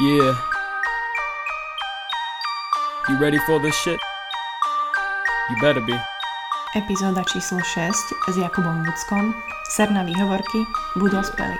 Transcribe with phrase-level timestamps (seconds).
[0.00, 0.34] Yeah.
[3.08, 4.00] You ready for this shit?
[5.50, 5.94] You better be.
[6.76, 7.94] Epizóda číslo 6
[8.28, 9.34] s Jakubom Buckom.
[9.70, 10.58] Serná výhovorky.
[10.96, 11.54] Buď ospelý.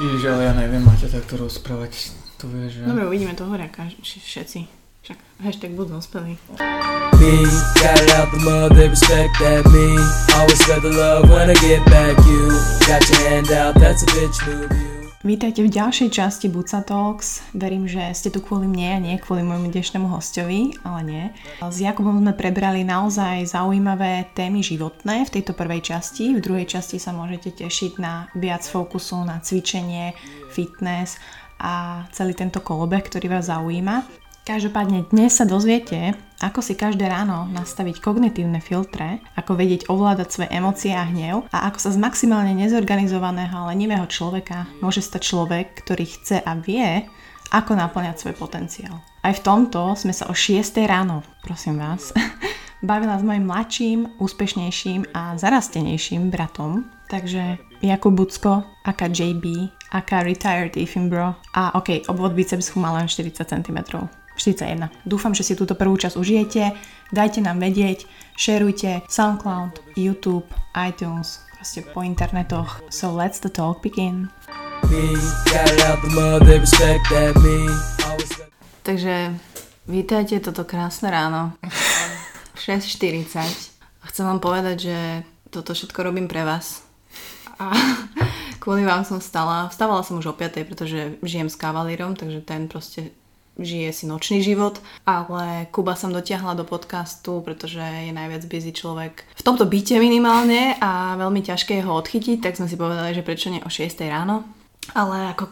[0.00, 2.10] Ježiš, ale ja neviem, máte takto rozprávať.
[2.40, 2.88] To vieš, že...
[2.88, 4.66] Dobre, uvidíme to hore, kaž- všetci.
[5.04, 6.40] Však hashtag buď ospelý.
[7.20, 7.34] Me,
[7.78, 9.94] got it out the mud, they respect that me.
[10.34, 12.48] Always got the love when I get back you.
[12.88, 14.93] Got your hand out, that's a bitch move you.
[15.24, 17.40] Vítajte v ďalšej časti Buca Talks.
[17.56, 21.24] Verím, že ste tu kvôli mne a nie kvôli môjmu dnešnému hostovi, ale nie.
[21.64, 26.36] S Jakubom sme prebrali naozaj zaujímavé témy životné v tejto prvej časti.
[26.36, 30.12] V druhej časti sa môžete tešiť na viac fokusu na cvičenie,
[30.52, 31.16] fitness
[31.56, 34.23] a celý tento kolobeh, ktorý vás zaujíma.
[34.44, 36.12] Každopádne dnes sa dozviete,
[36.44, 41.72] ako si každé ráno nastaviť kognitívne filtre, ako vedieť ovládať svoje emócie a hnev a
[41.72, 47.08] ako sa z maximálne nezorganizovaného a lenivého človeka môže stať človek, ktorý chce a vie,
[47.56, 49.00] ako naplňať svoj potenciál.
[49.24, 52.12] Aj v tomto sme sa o 6 ráno, prosím vás,
[52.84, 56.84] bavila s mojim mladším, úspešnejším a zarastenejším bratom.
[57.08, 63.08] Takže Jakub Bucko, aká JB, aká retired Ethan bro a ok, obvod bicepsu má len
[63.08, 64.04] 40 cm.
[64.36, 64.90] 41.
[65.06, 66.62] Dúfam, že si túto prvú časť užijete.
[67.14, 72.82] Dajte nám vedieť, šerujte SoundCloud, YouTube, iTunes, proste po internetoch.
[72.90, 74.28] So let's the talk begin.
[78.84, 79.14] Takže
[79.88, 81.56] vítajte toto krásne ráno.
[82.64, 83.74] 6.40.
[84.02, 84.98] A chcem vám povedať, že
[85.50, 86.84] toto všetko robím pre vás.
[87.60, 87.70] A
[88.62, 89.70] kvôli vám som stala.
[89.70, 93.14] Vstávala som už o 5, pretože žijem s kavalírom, takže ten proste
[93.58, 99.22] žije si nočný život, ale Kuba som dotiahla do podcastu, pretože je najviac busy človek
[99.34, 103.26] v tomto byte minimálne a veľmi ťažké je ho odchytiť, tak sme si povedali, že
[103.26, 104.42] prečo nie o 6 ráno.
[104.92, 105.48] Ale ako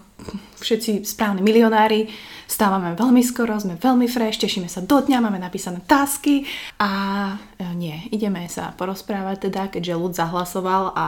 [0.60, 2.12] všetci správni milionári,
[2.44, 6.44] stávame veľmi skoro, sme veľmi fresh, tešíme sa do dňa, máme napísané tasky
[6.76, 6.90] a
[7.56, 11.06] e, nie, ideme sa porozprávať teda, keďže ľud zahlasoval a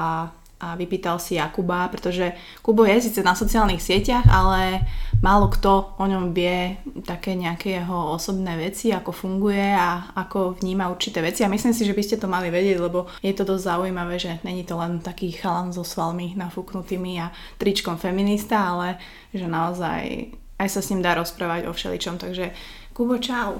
[0.60, 2.32] a vypýtal si Jakuba, pretože
[2.62, 4.86] Kubo je síce na sociálnych sieťach, ale
[5.20, 10.88] málo kto o ňom vie také nejaké jeho osobné veci, ako funguje a ako vníma
[10.88, 13.66] určité veci a myslím si, že by ste to mali vedieť, lebo je to dosť
[13.66, 18.96] zaujímavé, že není to len taký chalan so svalmi nafúknutými a tričkom feminista, ale
[19.34, 22.54] že naozaj aj sa s ním dá rozprávať o všeličom, takže
[22.94, 23.58] Kubo, čau.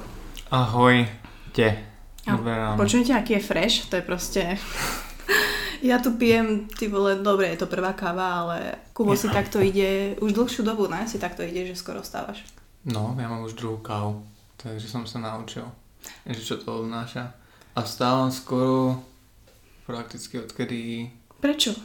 [0.55, 1.03] Ahoj,
[1.51, 1.75] te.
[2.25, 2.79] A Dobré ráno.
[2.79, 3.91] Počujete, aký je fresh?
[3.91, 4.43] To je proste...
[5.85, 10.17] Ja tu pijem, ty vole, dobre, je to prvá káva, ale Kubo si takto ide
[10.17, 11.05] už dlhšiu dobu, ne?
[11.05, 12.41] Si takto ide, že skoro stávaš.
[12.89, 14.25] No, ja mám už druhú kávu,
[14.57, 15.69] takže som sa naučil,
[16.25, 17.37] že čo to obnáša.
[17.77, 18.97] A stávam skoro
[19.85, 21.13] prakticky odkedy...
[21.45, 21.77] Prečo?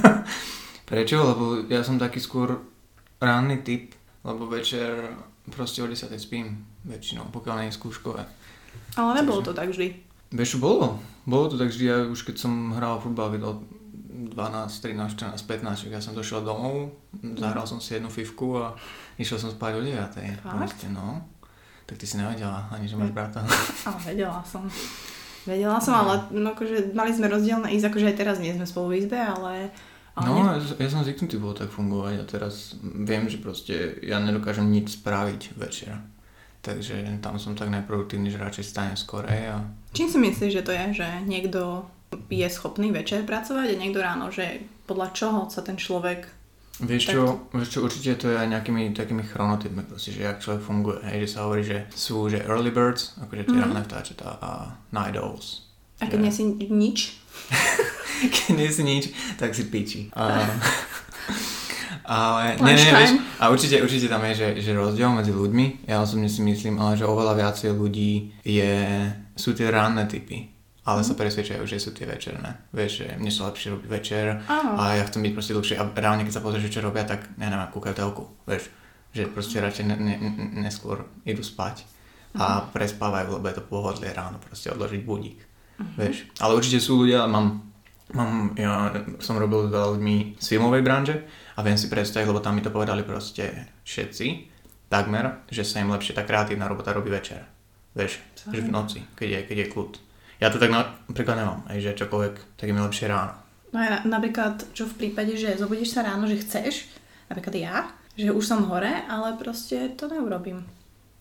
[0.88, 1.16] Prečo?
[1.20, 2.64] Lebo ja som taký skôr
[3.20, 3.92] ranný typ,
[4.24, 5.12] lebo večer
[5.52, 8.24] proste o 10 spím väčšinou, pokiaľ nie je skúškové.
[8.96, 10.11] Ale nebolo to tak vždy.
[10.32, 10.96] Vieš, bolo?
[11.28, 13.62] Bolo to tak, že ja už keď som hral futbal do
[14.32, 14.32] 12,
[14.80, 16.96] 13, 14, 15, tak ja som došiel domov,
[17.36, 18.72] zahral som si jednu fifku a
[19.20, 19.92] išiel som spať o 9.
[20.40, 20.56] Fakt?
[20.56, 21.20] Proste, no.
[21.84, 23.44] Tak ty si nevedela, ani že máš brata.
[23.86, 24.64] Ale vedela som.
[25.42, 28.94] Vedela som, ale no, akože mali sme rozdielne ísť, akože aj teraz nie sme spolu
[28.94, 29.74] v izbe, ale...
[30.14, 33.98] ale No, ne- ja, ja som zvyknutý bol tak fungovať a teraz viem, že proste
[34.06, 35.98] ja nedokážem nič spraviť večer.
[36.62, 40.70] Takže tam som tak najproduktívny, že radšej stanem skorej a Čím si myslíš, že to
[40.70, 41.84] je, že niekto
[42.28, 46.24] je schopný večer pracovať a niekto ráno, že podľa čoho sa ten človek...
[46.78, 47.22] Vieš Tak čo,
[47.52, 51.18] vieš čo, určite to je aj nejakými takými chronotypmi, proste, že jak človek funguje, hej,
[51.20, 53.62] že sa hovorí, že sú, že early birds, akože tie Mhm.
[53.62, 54.50] ranné vtáčatá a
[54.88, 55.66] night owls.
[55.98, 56.98] A keď Že- nie si nič,
[58.22, 60.06] Keď nie si nič, tak si piči.
[60.14, 60.46] A,
[62.12, 65.98] ale, nie, nie, vieš, a určite, určite tam je, že, že rozdiel medzi ľuďmi, ja
[65.98, 68.12] osobne si myslím, ale že oveľa viacej ľudí
[68.42, 68.74] je,
[69.32, 70.52] sú tie ranné typy.
[70.82, 71.06] Ale Mhm.
[71.06, 72.58] sa presvedčajú, že sú tie večerné.
[72.70, 74.74] Vieš, že mne sa lepšie robiť večer Áno.
[74.74, 75.78] a ja chcem byť proste dlhšie.
[75.78, 78.26] A reálne, keď sa pozrieš, čo robia, tak ja neviem, kúkajú telku.
[78.44, 78.66] Vieš,
[79.10, 81.86] že proste radšej ne, ne, ne, neskôr idú spať
[82.34, 82.74] a Mhm.
[82.74, 85.38] prespávajú, lebo je to pohodlie ráno, proste odložiť budík.
[85.78, 85.92] Mhm.
[85.96, 87.62] Vieš, ale určite sú ľudia, mám,
[88.10, 91.14] mám, ja som robil s veľa ľuďmi z filmovej branže
[91.62, 94.26] viem si predstaviť, lebo tam mi to povedali proste všetci,
[94.92, 97.46] takmer, že sa im lepšie tá kreatívna robota robí večer.
[97.96, 98.20] Vieš,
[98.52, 99.92] že v noci, keď je, keď je kľud.
[100.42, 103.38] Ja to tak napríklad nemám, aj že čokoľvek, tak je mi lepšie ráno.
[103.72, 106.92] No ja napríklad, čo v prípade, že zobudíš sa ráno, že chceš,
[107.32, 107.76] napríklad ja,
[108.18, 110.68] že už som hore, ale proste to neurobím.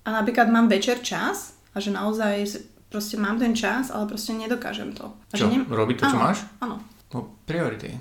[0.04, 2.44] A napríklad mám večer čas a že naozaj
[2.92, 5.16] proste mám ten čas, ale proste nedokážem to.
[5.32, 6.38] A Čo, nem- robiť to, čo Áno, máš?
[6.60, 6.76] Áno.
[7.16, 7.96] No, priority.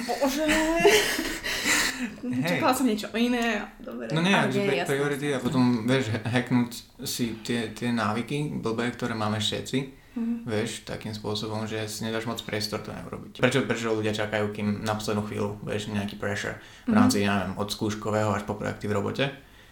[0.00, 0.44] Bože.
[2.24, 2.50] Hej.
[2.50, 3.62] Čakala som niečo iné.
[3.78, 4.10] Dobre.
[4.10, 6.70] No nie, Ale akože pri- priority a potom, vieš, ha- hacknúť
[7.02, 9.78] si tie, tie návyky blbé, ktoré máme všetci,
[10.12, 10.34] Mhm.
[10.44, 13.38] vieš, takým spôsobom, že si nedáš moc priestor to neurobiť.
[13.40, 16.54] Prečo, prečo ľudia čakajú, kým na poslednú chvíľu, vieš, nejaký pressure
[16.84, 16.94] v Mhm.
[16.94, 19.26] rámci, ja neviem, od skúškového až po projekty v robote,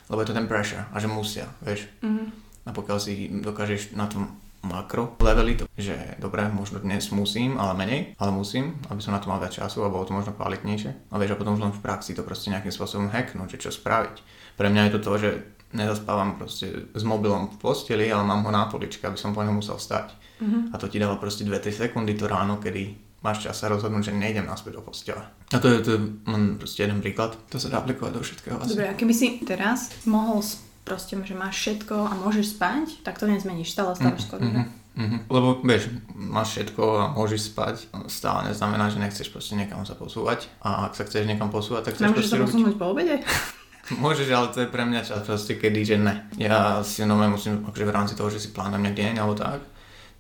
[0.09, 1.87] lebo je to ten pressure a že musia, vieš.
[2.01, 2.25] Mhm.
[2.63, 7.75] A pokiaľ si dokážeš na tom makro leveli, to, že dobre, možno dnes musím, ale
[7.75, 11.11] menej, ale musím, aby som na to mal viac času a bolo to možno kvalitnejšie.
[11.11, 13.71] A vieš, a potom už len v praxi to proste nejakým spôsobom hacknúť, že čo
[13.75, 14.17] spraviť.
[14.55, 15.31] Pre mňa je to to, že
[15.73, 19.59] nezaspávam proste s mobilom v posteli, ale mám ho na poličke, aby som po ňom
[19.59, 20.15] musel stať.
[20.39, 20.73] Mhm.
[20.73, 24.13] A to ti dáva proste 2-3 sekundy to ráno, kedy máš čas sa rozhodnúť, že
[24.13, 25.23] nejdem naspäť do postele.
[25.55, 27.39] A to je, to je len proste jeden príklad.
[27.55, 28.75] To sa dá aplikovať do všetkého asi.
[28.75, 30.43] Dobre, a keby si teraz mohol
[30.83, 34.43] proste, že máš všetko a môžeš spať, tak to nezmeníš, stále stávaš skôr.
[34.43, 34.63] Mhm,
[34.99, 35.19] mhm.
[35.31, 37.75] Lebo vieš, máš všetko a môžeš spať,
[38.11, 40.51] stále neznamená, že nechceš proste niekam sa posúvať.
[40.61, 43.17] A ak sa chceš niekam posúvať, tak chceš Nemôžeš proste sa posunúť po obede?
[43.83, 46.31] Môžeš, ale to je pre mňa čas proste, kedy, že ne.
[46.39, 49.61] Ja si nové musím, akože v rámci toho, že si plánujem nejaký deň alebo tak,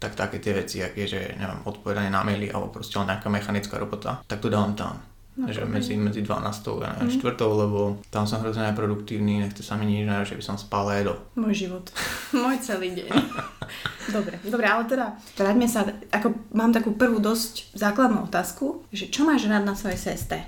[0.03, 3.79] tak také tie veci, aké že neviem, odpovedanie na maily alebo proste len nejaká mechanická
[3.79, 4.99] robota, tak to dávam tam.
[5.33, 7.25] No, že medzi, medzi 12 a Mhm.
[7.25, 7.25] 4,
[7.57, 11.17] lebo tam som hrozne neproduktívny, nechce sa mi nič, že by som spal a jedol.
[11.35, 11.89] Môj život.
[12.37, 13.09] Môj celý deň.
[14.13, 19.23] Dobre, dobre, ale teda vráťme sa, ako mám takú prvú dosť základnú otázku, že čo
[19.23, 20.45] máš rád na svojej sestre?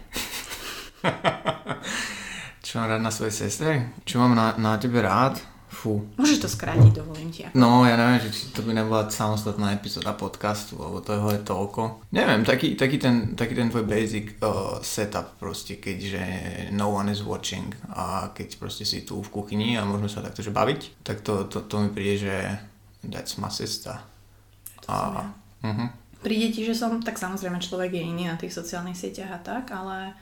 [2.65, 3.71] Čo mám rád na svojej sestre?
[4.03, 5.37] Čo mám na, na tebe rád?
[5.85, 6.01] Fú.
[6.17, 7.45] Môžeš to skrátiť, dovolím ti.
[7.53, 12.09] No, ja neviem, že či to by nebola samostatná epizóda podcastu, lebo toho je toľko.
[12.09, 16.25] Neviem, taký, taký, ten, taký ten tvoj basic uh, setup proste, keďže
[16.73, 20.41] no one is watching a keď proste si tu v kuchyni a môžeme sa takto
[20.41, 22.35] že baviť, tak to, to, to mi príde, že
[23.05, 24.01] that's my sister.
[24.89, 25.29] A,
[25.61, 25.89] uh-huh.
[26.25, 29.69] Príde ti, že som, tak samozrejme človek je iný na tých sociálnych sieťach a tak,
[29.69, 30.17] ale,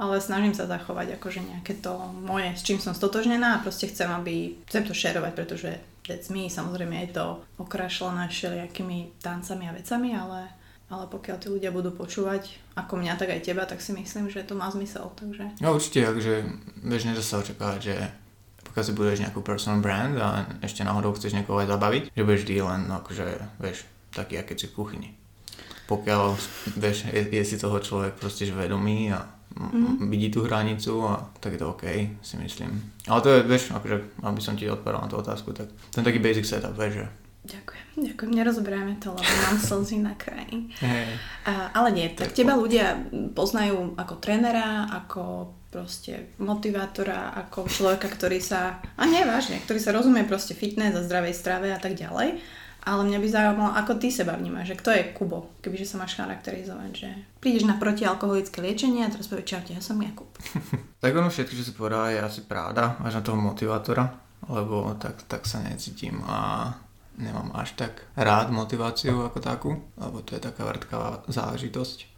[0.00, 1.92] ale snažím sa zachovať akože nejaké to
[2.24, 5.70] moje, s čím som stotožnená a proste chcem, aby, chcem to šerovať, pretože
[6.08, 7.26] that's me, samozrejme je to
[7.60, 10.50] okrašlené všelijakými tancami a vecami, ale,
[10.90, 14.42] ale pokiaľ tí ľudia budú počúvať ako mňa, tak aj teba, tak si myslím, že
[14.42, 16.08] to má zmysel, takže No určite,
[16.82, 17.94] vieš, nedá sa očakávať, že
[18.72, 22.42] pokiaľ si budeš nejakú personal brand a ešte náhodou chceš niekoho aj zabaviť, že budeš
[22.48, 23.26] vždy len, akože,
[23.60, 23.84] vieš,
[24.16, 25.10] taký, aký si v kuchyni.
[25.86, 26.24] Pokiaľ,
[26.80, 30.08] vieš, je, je si toho človek proste vedomý a mm.
[30.08, 31.84] vidí tú hranicu a tak je to OK,
[32.22, 32.72] si myslím.
[33.08, 36.18] Ale to je, vieš, akože, aby som ti odpovedal na tú otázku, tak ten taký
[36.18, 37.06] basic setup, vieš, že
[37.42, 40.70] ďakujem, ďakujem, nerozoberáme to, lebo mám slzy na kraji.
[40.78, 41.08] hej,
[41.44, 42.96] A, ale nie, tak teba ľudia
[43.34, 49.96] poznajú ako trénera, ako proste motivátora, ako človeka, ktorý sa, a nie vážne, ktorý sa
[49.96, 52.60] rozumie proste fitness a zdravej strave a tak ďalej.
[52.82, 56.18] Ale mňa by zaujímalo, ako ty seba vnímaš, že kto je Kubo, kebyže sa máš
[56.18, 57.08] charakterizovať, že
[57.38, 60.30] prídeš na protialkoholické liečenie a teraz povieš, čaute, ja som Jakub.
[61.02, 64.06] Tak ono všetko, čo si povedala, je asi pravda, až na toho motivátora,
[64.46, 66.70] lebo tak, tak sa necítim a
[67.18, 72.11] nemám až tak rád motiváciu ako takú, lebo to je taká vrtkavá záležitosť.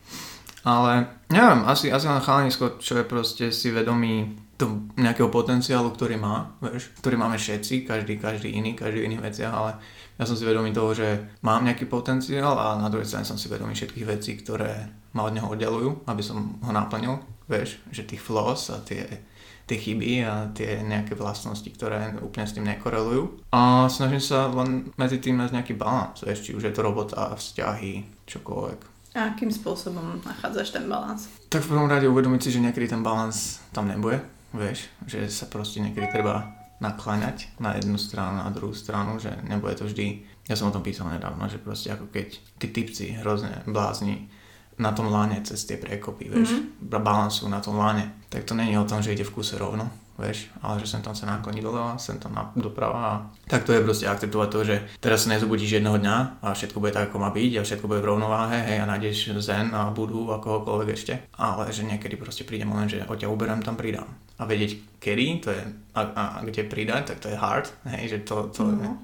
[0.64, 6.16] Ale neviem, asi, asi len chalanisko, čo je proste si vedomý to nejakého potenciálu, ktorý
[6.16, 9.70] má, vieš, ktorý máme všetci, každý, každý iný, každý v iných veciach, ale
[10.14, 13.50] ja som si vedomý toho, že mám nejaký potenciál a na druhej strane som si
[13.50, 14.88] vedomý všetkých vecí, ktoré
[15.18, 17.18] ma od neho oddelujú, aby som ho naplnil,
[17.50, 19.26] vieš, že tých flaws a tie,
[19.66, 23.50] tie chyby a tie nejaké vlastnosti, ktoré úplne s tým nekorelujú.
[23.50, 27.34] A snažím sa len medzi tým nájsť nejaký balans, vieš, či už je to robota,
[27.34, 28.93] vzťahy, čokoľvek.
[29.14, 31.30] A akým spôsobom nachádzaš ten balans?
[31.46, 34.18] Tak v prvom rade uvedomiť si, že niekedy ten balans tam nebude,
[34.50, 36.50] vieš, že sa proste niekedy treba
[36.82, 40.82] nakláňať na jednu stranu, na druhú stranu, že nebude to vždy, ja som o tom
[40.82, 42.28] písal nedávno, že proste ako keď
[42.58, 44.28] tí typci hrozne blázni
[44.74, 46.98] na tom láne cez tie prekopy, vieš, mm-hmm.
[46.98, 50.46] balansu na tom láne, tak to není o tom, že ide v kuse rovno, vieš,
[50.62, 53.12] ale že sem tam sa nakloní doľava, sem tam na, doprava a
[53.50, 56.94] tak to je proste akceptovať to, že teraz sa nezobudíš jedného dňa a všetko bude
[56.94, 60.30] tak, ako má byť a všetko bude v rovnováhe, hej, a nájdeš zen a budú
[60.30, 64.06] a kohokoľvek ešte, ale že niekedy proste príde moment, že od ťa uberám, tam pridám.
[64.38, 65.62] A vedieť kedy, to je,
[65.94, 68.98] a, a, a kde pridať, tak to je hard, hej, že to, to No.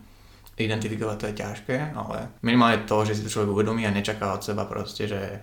[0.58, 4.36] je, identifikovať to je ťažké, ale minimálne to, že si to človek uvedomí a nečaká
[4.36, 5.40] od seba proste, že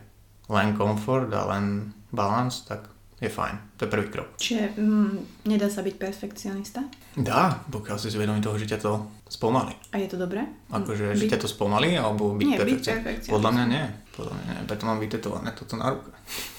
[0.48, 3.56] len komfort a len balans, tak je fajn.
[3.74, 4.30] To je prvý krok.
[4.36, 5.12] Čiže mm,
[5.46, 6.86] nedá sa byť perfekcionista?
[7.14, 8.94] Dá, pokiaľ si zvedomí toho, že ťa to
[9.26, 9.74] spomalí.
[9.90, 10.46] A je to dobré?
[10.70, 13.34] Akože, že Byť- ťa to spomalí, alebo byť, Nie, byť perfekci- perfekcionista.
[13.34, 13.86] Podľa mňa nie.
[14.12, 14.62] Podľa mňa nie.
[14.64, 16.10] Preto mám vytetované toto na ruke.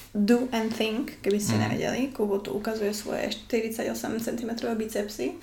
[0.09, 1.61] Do and think, keby ste Mm.
[1.63, 2.01] nevedeli.
[2.09, 3.87] Kubo tu ukazuje svoje 48
[4.17, 5.37] cm bicepsy.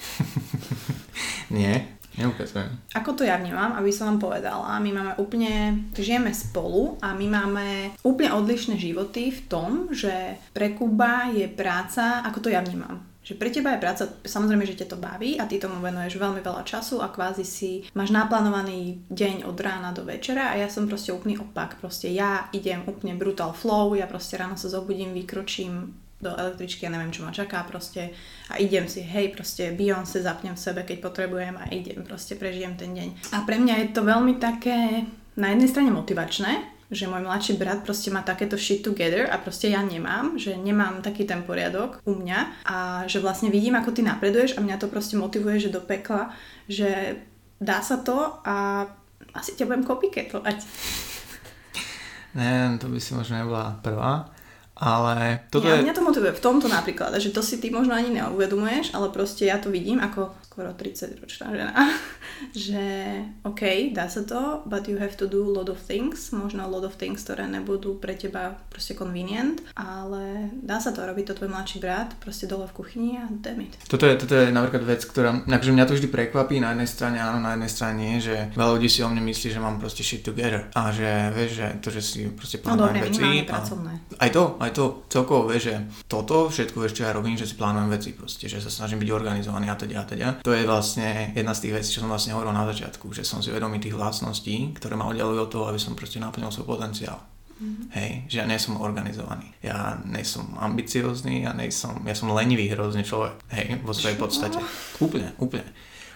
[1.51, 1.97] Nie.
[2.17, 2.73] Neukazujem.
[2.97, 7.27] Ako to ja vnímam, aby som vám povedala, my máme úplne, žijeme spolu a my
[7.29, 7.67] máme
[8.01, 13.05] úplne odlišné životy v tom, že pre Kuba je práca, ako to ja vnímam.
[13.27, 16.47] Že pre teba je práca, samozrejme, že ťa to baví a ty tomu venuješ veľmi
[16.47, 20.87] veľa času a kvázi si máš naplánovaný deň od rána do večera a ja som
[20.87, 21.83] proste úplný opak.
[21.83, 26.93] Proste ja idem úplne brutal flow, ja proste ráno sa zobudím, vykročím do električky, ja
[26.93, 28.17] neviem, čo ma čaká proste
[28.49, 32.73] a idem si, hej, proste Beyoncé zapnem v sebe, keď potrebujem a idem, proste prežijem
[32.73, 33.37] ten deň.
[33.37, 35.05] A pre mňa je to veľmi také
[35.37, 39.75] na jednej strane motivačné, že môj mladší brat proste má takéto shit together a proste
[39.75, 42.77] ja nemám, že nemám taký ten poriadok u mňa a
[43.11, 46.31] že vlastne vidím, ako ty napreduješ a mňa to proste motivuje, že do pekla,
[46.71, 47.21] že
[47.59, 48.87] dá sa to a
[49.35, 50.57] asi ťa budem copycatovať.
[52.37, 54.29] Ne, to by si možno nebola prvá,
[54.77, 55.89] ale toto ja, je...
[55.89, 59.49] Mňa to motivuje v tomto napríklad, že to si ty možno ani neuvedomuješ, ale proste
[59.49, 61.77] ja to vidím ako skoro 30 ročná žena,
[62.57, 62.81] že
[63.45, 66.71] OK, dá sa to, but you have to do a lot of things, možno a
[66.73, 71.45] lot of things, ktoré nebudú pre teba proste convenient, ale dá sa to, robiť to
[71.45, 73.77] tvoj mladší brat, proste dole v kuchyni a damn it.
[73.85, 77.21] Toto je, toto je napríklad vec, ktorá, akože mňa to vždy prekvapí, na jednej strane
[77.21, 80.01] áno, na jednej strane nie, že veľa ľudí si o mne myslí, že mám proste
[80.01, 81.05] shit together a že
[81.37, 83.21] vieš, že to, že si proste No plánujem dobre, veci.
[83.53, 84.25] a-.
[84.25, 85.75] Aj to, aj to, celkovo vieš, že
[86.09, 89.11] toto všetko vieš, čo ja robím, že si plánujem veci proste, že sa snažím byť
[89.13, 90.29] organizovaný a teda a teda.
[90.47, 93.43] To je vlastne jedna z tých vecí, čo som vlastne hovoril na začiatku, že som
[93.43, 97.19] si vedomý tých vlastností, ktoré ma oddelujú od toho, aby som proste naplnil svoj potenciál.
[97.97, 99.49] Hej, že ja nie som organizovaný.
[99.65, 103.43] Ja nie som ambiciózny, ja, som, ja som lenivý hrozný človek.
[103.51, 104.61] Hej, vo svojej podstate.
[105.03, 105.67] Úplne, úplne.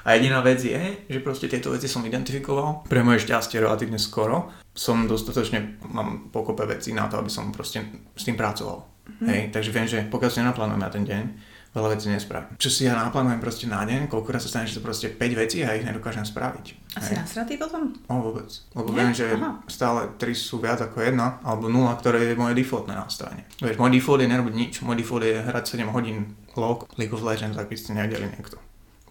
[0.05, 0.79] A jediná vec je,
[1.11, 2.87] že proste tieto veci som identifikoval.
[2.87, 7.83] Pre moje šťastie relatívne skoro som dostatočne, mám pokope vecí na to, aby som proste
[8.15, 8.87] s tým pracoval.
[9.27, 11.25] Hej, takže viem, že pokiaľ si nenaplánujem na ten deň,
[11.71, 12.59] veľa vecí nespravím.
[12.59, 15.63] Čo si ja naplánujem proste na deň, koľkokrát sa stane, že to proste 5 vecí
[15.63, 16.67] a ich nedokážem spraviť.
[16.99, 17.23] Asi Hej.
[17.23, 17.95] nasratý potom?
[18.07, 18.51] O, vôbec.
[18.75, 18.97] Lebo Nie?
[18.99, 19.63] viem, že Aha.
[19.71, 23.47] stále 3 sú viac ako jedna, alebo 0, ktoré je moje defaultné nastavenie.
[23.59, 24.73] Vieš, môj default je nerobiť nič.
[24.83, 28.59] Môj default je hrať 7 hodín LOL, League of Legends, ak by ste nevedeli niekto.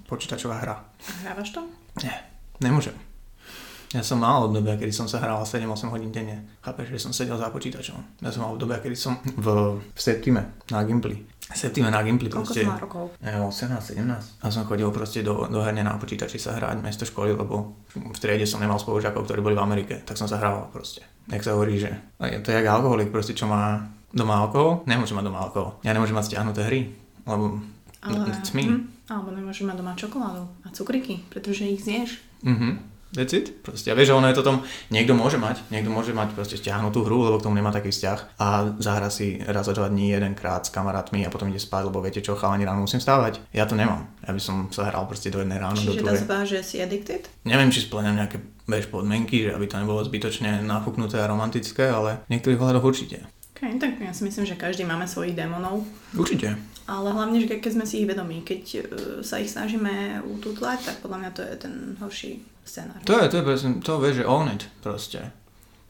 [0.06, 0.76] Počítačová hra.
[0.84, 1.64] A hrávaš to?
[2.04, 2.12] Nie,
[2.60, 2.98] nemôžem.
[3.90, 6.46] Ja som mal obdobia, kedy som sa hral 7-8 hodín denne.
[6.62, 8.22] Chápeš, že som sedel za počítačom.
[8.22, 9.48] Ja som mal obdobia, kedy som v,
[9.82, 11.26] v septime na Gimply.
[11.50, 12.62] V septime na Gimply Koľko proste...
[12.62, 13.10] si mal rokov?
[13.26, 14.46] Ja, 18, 17.
[14.46, 18.18] A som chodil proste do, do herne na počítači sa hrať miesto školy, lebo v
[18.22, 21.02] triede som nemal spolužiakov, ktorí boli v Amerike, tak som sa hral proste.
[21.26, 21.90] Jak sa hovorí, že
[22.22, 23.82] a je to jak alkoholik, proste čo má
[24.14, 25.82] doma alkohol, nemôže mať doma alkohol.
[25.82, 26.94] Ja nemôžem mať stiahnuté hry,
[27.26, 27.58] lebo
[28.06, 28.64] Ale, it's me.
[28.70, 32.22] hm, alebo nemôžeš mať doma čokoládu a cukriky, pretože ich zješ.
[32.46, 32.89] Mhm.
[33.10, 33.66] That's it.
[33.66, 33.90] Proste.
[33.90, 34.62] A vieš, že ono je to tom,
[34.94, 38.38] niekto môže mať, niekto môže mať proste stiahnutú hru, lebo k tomu nemá taký vzťah
[38.38, 42.06] a zahra si raz za dva dní jedenkrát s kamarátmi a potom ide spať, lebo
[42.06, 43.42] viete čo, chalani ráno musím stávať.
[43.50, 44.14] Ja to nemám.
[44.22, 46.46] Ja by som sa hral proste do jednej ráno, do Čiže dá druhej.
[46.46, 47.26] že si addicted?
[47.50, 48.38] Neviem, či splňam nejaké
[48.70, 53.26] vieš, podmienky, že aby to nebolo zbytočne nafúknuté a romantické, ale v niektorých hľadoch určite.
[53.60, 55.84] Okay, tak ja si myslím, že každý máme svojich démonov.
[56.16, 56.56] Určite.
[56.88, 58.82] Ale hlavne, že ke- keď sme si ich vedomí, keď uh,
[59.20, 62.32] sa ich snažíme ututlať, tak podľa mňa to je ten horší
[62.64, 63.04] scenár.
[63.04, 65.36] To je, to je, to vieš, že own it proste.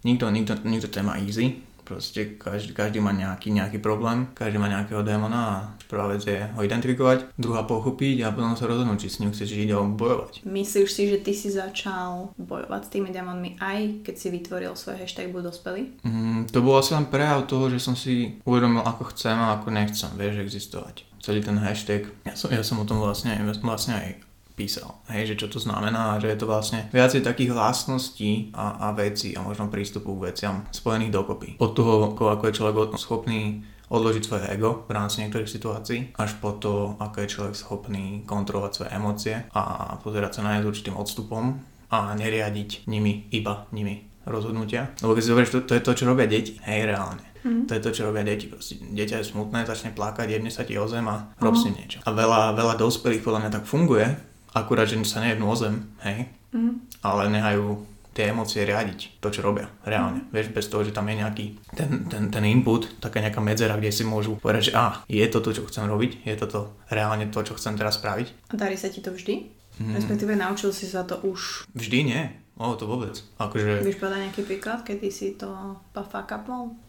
[0.01, 1.61] Nikto, nikto, nikto to má easy.
[1.89, 5.55] Proste každý, každý má nejaký, nejaký problém, každý má nejakého démona a
[5.89, 9.57] prvá vec je ho identifikovať, druhá pochopiť a potom sa rozhodnúť, či s ním chceš
[9.57, 10.45] žiť alebo bojovať.
[10.45, 15.01] Myslíš si, že ty si začal bojovať s tými démonmi aj keď si vytvoril svoj
[15.01, 15.97] hashtag Buď dospelý?
[16.05, 19.73] Mm, to bol asi len prejav toho, že som si uvedomil, ako chcem a ako
[19.73, 21.09] nechcem, vieš, existovať.
[21.25, 23.33] Celý ten hashtag, ja som, ja som o tom vlastne,
[23.65, 24.28] vlastne aj
[24.59, 28.91] písal, hej, že čo to znamená, že je to vlastne viacej takých vlastností a, a
[28.91, 31.49] vecí a možno prístupu k veciam spojených dokopy.
[31.63, 36.59] Od toho, ako, je človek schopný odložiť svoje ego v rámci niektorých situácií, až po
[36.59, 40.99] to, ako je človek schopný kontrolovať svoje emócie a pozerať sa na ne s určitým
[40.99, 41.57] odstupom
[41.89, 44.93] a neriadiť nimi, iba nimi rozhodnutia.
[45.01, 47.25] Lebo keď si zoberieš, to, to je to, čo robia deti, hej, reálne.
[47.41, 47.65] Mm.
[47.65, 48.45] To je to, čo robia deti.
[48.45, 52.03] Proste dieťa je smutné, začne plakať, jedne sa ti o zem a rob si niečo.
[52.03, 54.05] A veľa, veľa dospelých podľa mňa tak funguje,
[54.51, 56.81] akurát, že sa nejednú o zem, hej, Mm.
[57.05, 60.25] ale nehajú tie emócie riadiť, to čo robia, reálne.
[60.33, 61.45] Vieš, bez toho, že tam je nejaký
[61.77, 65.39] ten, ten, ten input, taká nejaká medzera, kde si môžu povedať, že a, je to
[65.39, 68.49] to, čo chcem robiť, je toto reálne to, čo chcem teraz spraviť.
[68.49, 69.53] A darí sa ti to vždy?
[69.77, 69.93] Mm.
[69.95, 71.69] Respektíve naučil si sa to už.
[71.71, 72.21] Vždy nie,
[72.57, 73.13] o, to vôbec.
[73.37, 75.53] Akože, Vieš povedať nejaký príklad, kedy si to
[75.93, 76.73] fuck up bol?
[76.73, 76.88] o,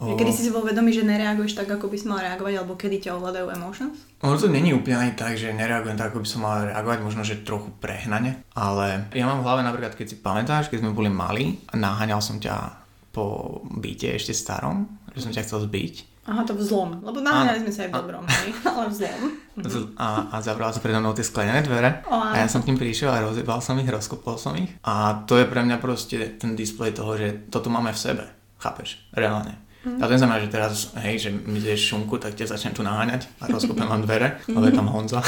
[0.00, 3.04] Kedy si si bol vedomý, že nereaguješ tak, ako by si mal reagovať, alebo kedy
[3.04, 4.00] ťa ovládajú emotions?
[4.20, 7.20] Ono to není úplne ani tak, že nereagujem tak, ako by som mal reagovať, možno,
[7.20, 11.08] že trochu prehnane, ale ja mám v hlave napríklad, keď si pamätáš, keď sme boli
[11.08, 12.80] malí a naháňal som ťa
[13.10, 17.00] po byte ešte starom, že som ťa chcel zbiť Aha, to v zlom.
[17.02, 18.22] Lebo naháňali sme sa aj v dobrom,
[18.70, 19.20] ale v zlom.
[19.58, 22.70] Z- A, a zavrala sa predo mnou tie sklenené dvere O, a ja som k
[22.70, 26.38] ním prišiel a rozjebal som ich, rozkopol som ich a to je pre mňa proste
[26.38, 28.24] ten displej toho, že toto máme v sebe,
[28.56, 29.58] chápeš, reálne.
[29.80, 29.96] Mhm.
[29.96, 33.32] A to znamená, že teraz, hej, že mi ideš šunku, tak ťa začnem tu naháňať
[33.40, 35.24] a rozkopem vám dvere, lebo je tam Honza,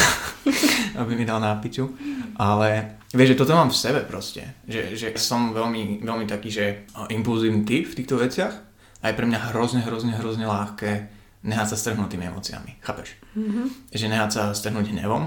[1.01, 1.89] aby mi dal nápiču.
[2.37, 4.61] Ale vieš, že toto mám v sebe proste.
[4.69, 6.65] Že, že som veľmi, veľmi taký, že
[7.09, 8.55] impulzívny typ v týchto veciach
[9.01, 12.79] a je pre mňa hrozne, hrozne, hrozne ľahké nehať sa strhnúť tými emóciami.
[12.79, 13.19] Chápeš?
[13.35, 13.67] Mm-hmm.
[13.91, 15.27] Že nehať sa strhnúť hnevom.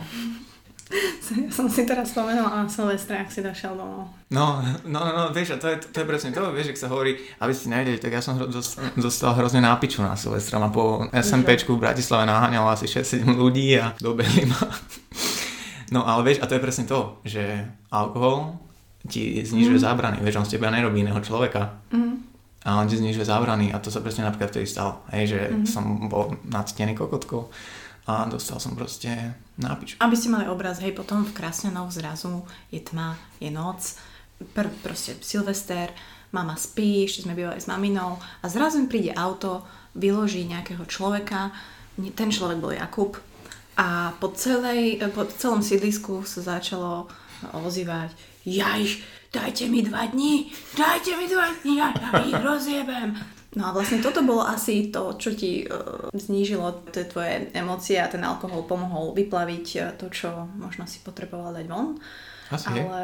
[0.85, 4.05] Ja som si teraz spomenula na Silvestra, ak si došiel domov.
[4.29, 7.17] No, no, no, no, vieš, to je, to je presne to, vieš, ak sa hovorí,
[7.41, 8.37] aby ste nevedeli, tak ja som
[9.01, 10.61] zostal hrozne nápiču na Silvestra.
[10.61, 14.61] Ma po SMPčku v Bratislave naháňalo asi 6-7 ľudí a dobehli ma.
[15.89, 18.61] No, ale vieš, a to je presne to, že alkohol
[19.09, 21.81] ti znižuje zábrany, vieš, on z teba nerobí iného človeka.
[22.65, 25.05] A on ti znižuje zábrany a to sa presne napríklad vtedy stalo.
[25.13, 25.39] Hej, že
[25.69, 27.49] som bol nadstený kokotkou
[28.05, 29.09] a dostal som proste
[29.57, 29.97] nápič.
[29.97, 33.97] Aby ste mali obraz, hej, potom v Krásňanoch zrazu je tma, je noc,
[34.53, 35.89] pr- proste Silvester,
[36.29, 41.55] mama spí, ešte sme bývali s maminou a zrazu mi príde auto, vyloží nejakého človeka,
[41.95, 43.15] ten človek bol Jakub
[43.79, 47.07] a po, celej, po celom sídlisku sa začalo
[47.55, 48.11] ozývať
[48.45, 49.01] Jaj,
[49.33, 53.17] dajte mi dva dní, dajte mi dva dní, ja, ja ich rozjebem.
[53.55, 58.11] No a vlastne toto bolo asi to, čo ti uh, znížilo tie tvoje emócie a
[58.11, 61.95] ten alkohol pomohol vyplaviť uh, to, čo možno si potreboval dať von.
[62.51, 62.67] Asi.
[62.67, 63.03] Ale...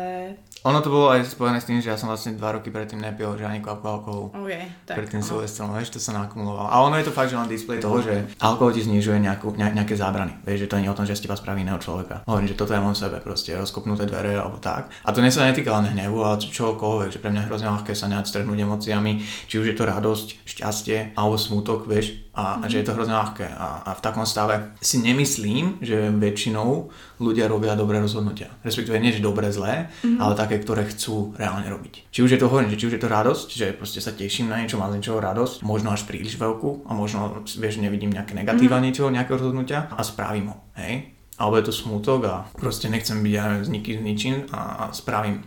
[0.62, 3.34] Ono to bolo aj spojené s tým, že ja som vlastne dva roky predtým nepil
[3.34, 4.25] že ani kvapku alkoholu.
[4.30, 4.53] OK,
[4.86, 4.94] tak.
[5.01, 5.25] pred tým no.
[5.25, 6.70] Silvestrom, vieš, to sa nakumulovalo.
[6.70, 9.74] A ono je to fakt, že len displej toho, že alkohol ti znižuje nejakú, ne,
[9.74, 10.38] nejaké zábrany.
[10.46, 12.22] Vieš, že to nie je o tom, že z teba spraví iného človeka.
[12.30, 14.94] Hovorím, že toto mám v sebe, proste rozkopnuté dvere alebo tak.
[15.01, 17.98] A to nie sa netýka len hnevu, ale čokoľvek, že pre mňa je hrozne ľahké
[17.98, 19.18] sa nehať strhnúť emóciami,
[19.50, 23.12] či už je to radosť, šťastie alebo smutok, vieš, a, a že je to hrozne
[23.12, 23.44] ľahké.
[23.44, 26.88] A, a v takom stave si nemyslím, že väčšinou
[27.20, 28.48] ľudia robia dobré rozhodnutia.
[28.63, 32.12] Respektíve nie, že dobré, zlé, ale také, ktoré chcú reálne robiť.
[32.12, 34.51] Či už je to hovorím, že či už je to radosť, že proste sa teším
[34.51, 38.36] na niečo, mám z niečoho radosť, možno až príliš veľkú a možno, vieš, nevidím nejaké
[38.36, 41.15] negatíva niečoho, nejakého rozhodnutia a spravím ho, hej?
[41.39, 44.60] Alebo je to smutok a proste nechcem byť ja neviem, z nikým, z ničím a,
[44.60, 45.39] a spravím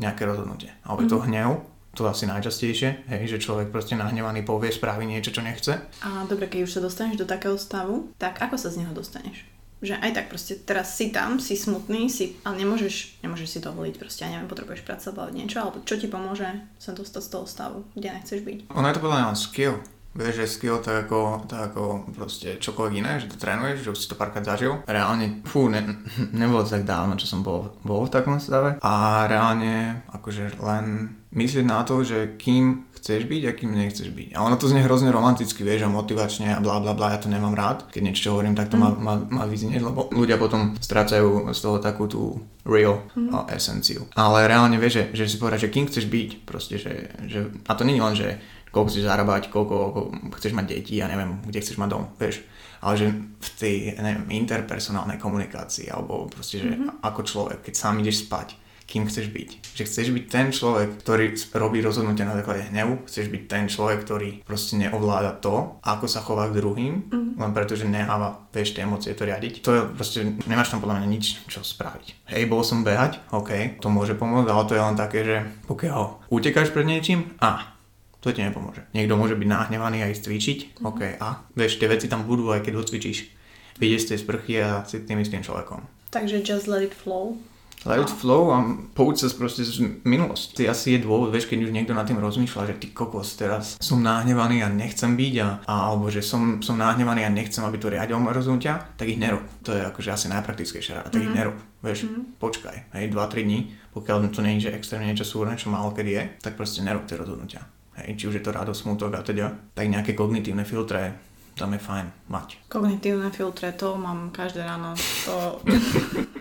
[0.00, 0.72] nejaké rozhodnutie.
[0.88, 1.60] Alebo je to hnev,
[1.92, 5.84] to asi najčastejšie, hej, že človek proste nahnevaný povie, spraví niečo, čo nechce.
[6.00, 9.55] A dobre, keď už sa dostaneš do takého stavu, tak ako sa z neho dostaneš?
[9.84, 13.94] Že aj tak proste teraz si tam, si smutný, si, ale nemôžeš, nemôžeš si dovoliť
[14.00, 16.48] proste, ja neviem, potrebuješ pracovať niečo, alebo čo ti pomôže
[16.80, 18.58] sa dostať z toho stavu, kde nechceš byť.
[18.72, 19.76] Ono je to podľa mňa skill.
[20.16, 24.00] Vieš, že skill tak ako, tak ako proste čokoľvek iné, že to trénuješ, že už
[24.00, 24.80] si to párkrát zažil.
[24.88, 25.84] Reálne, fú, ne,
[26.40, 28.80] nebolo to tak dávno, čo som bol, bol v takom stave.
[28.80, 34.34] A reálne, akože len myslieť na to, že kým chceš byť a kým nechceš byť.
[34.34, 37.30] A ono to znie hrozne romanticky, vieš, a motivačne a bla bla bla, ja to
[37.30, 37.86] nemám rád.
[37.94, 41.78] Keď niečo hovorím, tak to má, má, má vyznieť, lebo ľudia potom strácajú z toho
[41.78, 43.46] takú tú real mm.
[43.54, 44.10] esenciu.
[44.18, 47.72] Ale reálne vieš, že, že si povedať, že kým chceš byť, proste, že, že a
[47.78, 48.42] to je len, že
[48.74, 52.42] koľko chceš zarábať, koľko, koľko chceš mať deti, ja neviem, kde chceš mať dom, vieš.
[52.82, 53.06] Ale že
[53.38, 57.06] v tej, neviem, interpersonálnej komunikácii, alebo proste, že mm-hmm.
[57.06, 59.50] ako človek, keď sám ideš spať, kým chceš byť.
[59.74, 64.06] Že chceš byť ten človek, ktorý robí rozhodnutia na základe hnevu, chceš byť ten človek,
[64.06, 67.42] ktorý proste neovláda to, ako sa chová k druhým, mm-hmm.
[67.42, 69.66] len preto, že neháva, vieš, tie emócie to riadiť.
[69.66, 72.30] To je proste, nemáš tam podľa mňa nič, čo spraviť.
[72.30, 76.30] Hej, bol som behať, OK, to môže pomôcť, ale to je len také, že pokiaľ
[76.30, 77.74] utekáš pred niečím, a
[78.22, 78.86] to ti nepomôže.
[78.94, 80.88] Niekto môže byť nahnevaný a ísť cvičiť, mm-hmm.
[80.88, 83.34] OK, a vieš, tie veci tam budú, aj keď ho cvičíš.
[83.76, 85.84] Vyjdeš z tej sprchy a si tým istým človekom.
[86.08, 87.36] Takže just let it flow.
[87.84, 88.64] Let flow a
[88.96, 90.66] pouč sa proste z minulosti.
[90.66, 94.02] Asi je dôvod, vieš, keď už niekto nad tým rozmýšľa, že ty kokos, teraz som
[94.02, 97.92] nahnevaný a nechcem byť a, a alebo že som, som nahnevaný a nechcem, aby to
[97.92, 99.44] riadil moje rozhodnutia, tak ich nerob.
[99.62, 101.30] To je akože asi najpraktickejšia rada, tak mm-hmm.
[101.30, 101.56] ich nerob.
[101.84, 102.24] Vieš, mm-hmm.
[102.42, 103.60] počkaj, hej, 2-3 dní,
[103.94, 107.06] pokiaľ to nie je, že extrémne niečo súrne, čo málo kedy je, tak proste nerob
[107.06, 107.62] tie rozhodnutia.
[108.02, 111.16] Hej, či už je to radosť, smutok a teda, tak nejaké kognitívne filtre
[111.56, 112.68] tam je fajn mať.
[112.68, 114.92] Kognitívne filtre, to mám každé ráno.
[115.24, 115.56] To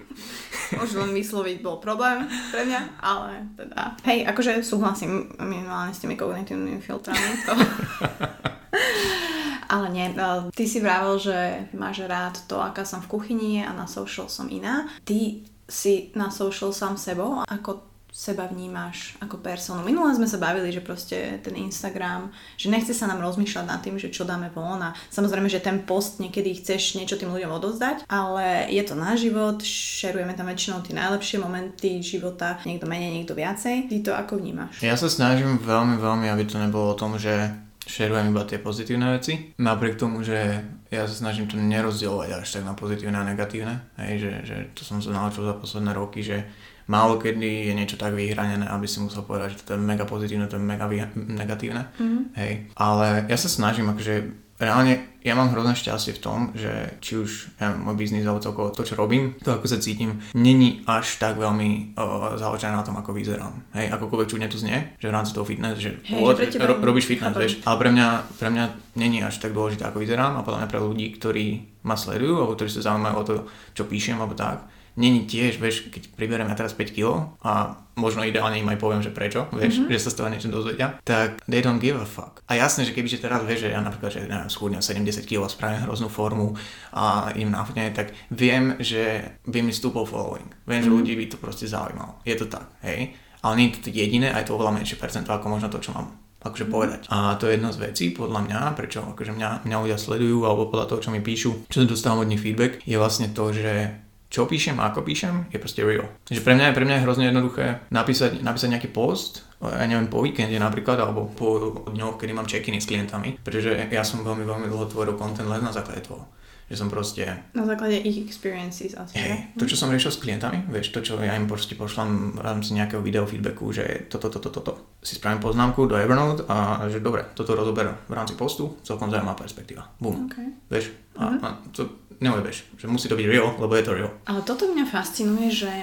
[0.81, 3.95] už len vysloviť bol problém pre mňa, ale teda...
[4.03, 7.29] Hej, akože súhlasím minimálne s tými kognitívnymi filtrami.
[7.47, 7.53] To...
[9.75, 10.15] ale nie, e,
[10.51, 14.45] ty si vravel, že máš rád to, aká som v kuchyni a na social som
[14.51, 14.85] iná.
[15.03, 19.83] Ty si na social sám sebou, ako seba vnímaš ako personu.
[19.83, 23.99] Minule sme sa bavili, že proste ten Instagram, že nechce sa nám rozmýšľať nad tým,
[23.99, 28.07] že čo dáme von a samozrejme, že ten post niekedy chceš niečo tým ľuďom odozdať,
[28.07, 33.35] ale je to náš život, šerujeme tam väčšinou tie najlepšie momenty života, niekto menej, niekto
[33.35, 33.91] viacej.
[33.91, 34.79] Ty to ako vnímaš?
[34.79, 37.51] Ja sa snažím veľmi, veľmi, aby to nebolo o tom, že
[37.83, 39.51] šerujem iba tie pozitívne veci.
[39.59, 43.83] Napriek tomu, že ja sa snažím to nerozdielovať až tak na pozitívne a negatívne.
[43.99, 46.47] Hej, že, že to som sa naučil za posledné roky, že
[46.85, 50.45] málo kedy je niečo tak vyhranené, aby si musel povedať, že to je mega pozitívne,
[50.45, 51.89] to je mega vyha- negatívne.
[51.97, 52.23] Mm-hmm.
[52.37, 52.51] Hej.
[52.77, 56.69] Ale ja sa snažím, akože reálne ja mám hrozné šťastie v tom, že
[57.01, 60.85] či už ja, môj biznis alebo celkovo to, čo robím, to ako sa cítim, není
[60.85, 63.51] až tak veľmi uh, založené na tom, ako vyzerám.
[63.73, 66.77] Hej, akokoľvek čudne to znie, že v rámci toho fitness, že Hej, what, že ro,
[66.77, 68.65] robíš fitness, vieš, ale pre mňa, pre mňa
[69.01, 71.45] není až tak dôležité, ako vyzerám a podľa mňa pre ľudí, ktorí
[71.83, 73.35] ma sledujú alebo ktorí sa zaujímajú o to,
[73.73, 74.61] čo píšem alebo tak,
[74.95, 79.03] není tiež, vieš, keď priberiem ja teraz 5 kg a možno ideálne im aj poviem,
[79.03, 79.91] že prečo, vieš, mm-hmm.
[79.91, 82.43] že sa z toho niečo dozvedia, tak they don't give a fuck.
[82.47, 85.83] A jasné, že kebyže teraz vieš, že ja napríklad, že neviem, schudnem 70 kg, spravím
[85.87, 86.55] hroznú formu
[86.95, 90.47] a im náhodne, tak viem, že by mi stúpol following.
[90.67, 90.87] Viem, mm-hmm.
[90.87, 92.19] že ľudí by to proste zaujímalo.
[92.27, 93.15] Je to tak, hej.
[93.45, 96.25] Ale nie je to jediné, aj to oveľa menšie percento ako možno to, čo mám
[96.45, 97.01] akože povedať.
[97.09, 100.69] A to je jedna z vecí, podľa mňa, prečo akože mňa, mňa ľudia sledujú, alebo
[100.69, 104.04] podľa toho, čo mi píšu, čo dostávam od nich feedback, je vlastne to, že
[104.35, 106.11] čo píšem a ako píšem, je proste real.
[106.27, 110.11] Takže pre mňa, je- pre mňa je hrozne jednoduché napísať, napísať nejaký post, ja neviem,
[110.11, 111.47] po víkende napríklad, alebo po
[111.87, 115.63] dňoch, kedy mám check-iny s klientami, pretože ja som veľmi, veľmi dlho tvoril content len
[115.63, 116.27] na základe toho.
[116.65, 117.21] Že som proste
[117.53, 119.13] Na základe ich experiences asi.
[119.13, 119.53] Že?
[119.53, 122.73] to, čo som riešil s klientami, vieš, to, čo ja im proste pošlám v rámci
[122.73, 124.97] nejakého video feedbacku, že toto, toto, toto.
[124.97, 129.37] Si spravím poznámku do Evernote a že dobre, toto rozoberám v rámci postu, celkom zaujímavá
[129.37, 129.85] perspektíva.
[130.01, 130.25] Bum.
[130.25, 130.57] Okay.
[130.65, 130.85] Vieš,
[131.21, 134.11] a, a to neujebeš, že musí to byť real, lebo je to real.
[134.25, 135.75] Ale toto mňa fascinuje, že,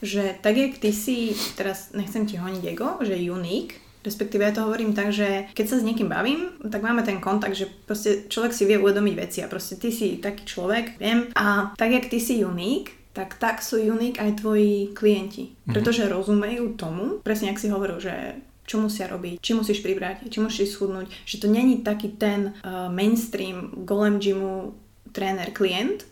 [0.00, 4.62] že tak, jak ty si, teraz nechcem ti honiť ego, že unique, respektíve ja to
[4.62, 8.54] hovorím tak, že keď sa s niekým bavím, tak máme ten kontakt, že proste človek
[8.54, 12.22] si vie uvedomiť veci a proste ty si taký človek, viem, a tak, jak ty
[12.22, 17.72] si unique, tak tak sú unique aj tvoji klienti, pretože rozumejú tomu, presne ak si
[17.72, 22.12] hovoril, že čo musia robiť, či musíš pribrať, či musíš schudnúť, že to není taký
[22.18, 24.74] ten uh, mainstream golem gymu
[25.16, 26.04] tréner klient,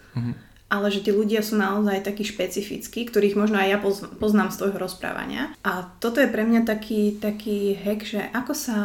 [0.73, 4.65] ale že tí ľudia sú naozaj takí špecifickí, ktorých možno aj ja poz- poznám z
[4.65, 5.53] tvojho rozprávania.
[5.61, 8.79] A toto je pre mňa taký, taký hack, že ako sa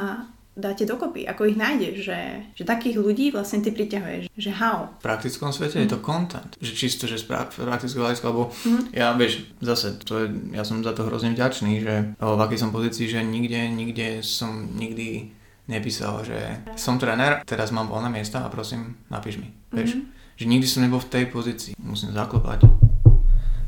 [0.60, 2.20] dáte dokopy, ako ich nájdeš, že,
[2.52, 4.92] že takých ľudí vlastne ty priťahuješ, že how.
[5.00, 6.60] V praktickom svete je to content.
[6.60, 8.52] Že čisto, že z pra- praktického hľadiska, lebo
[8.92, 12.76] ja, vieš, zase, to je, ja som za to hrozne vďačný, že v akej som
[12.76, 15.32] pozícii, že nikde, nikde som nikdy
[15.70, 19.54] nepísal, že som tréner, teraz mám voľné miesta a prosím, napíš mi.
[19.70, 20.02] Vieš,
[20.36, 21.78] že nikdy som nebol v tej pozícii.
[21.78, 22.66] Musím zaklopať.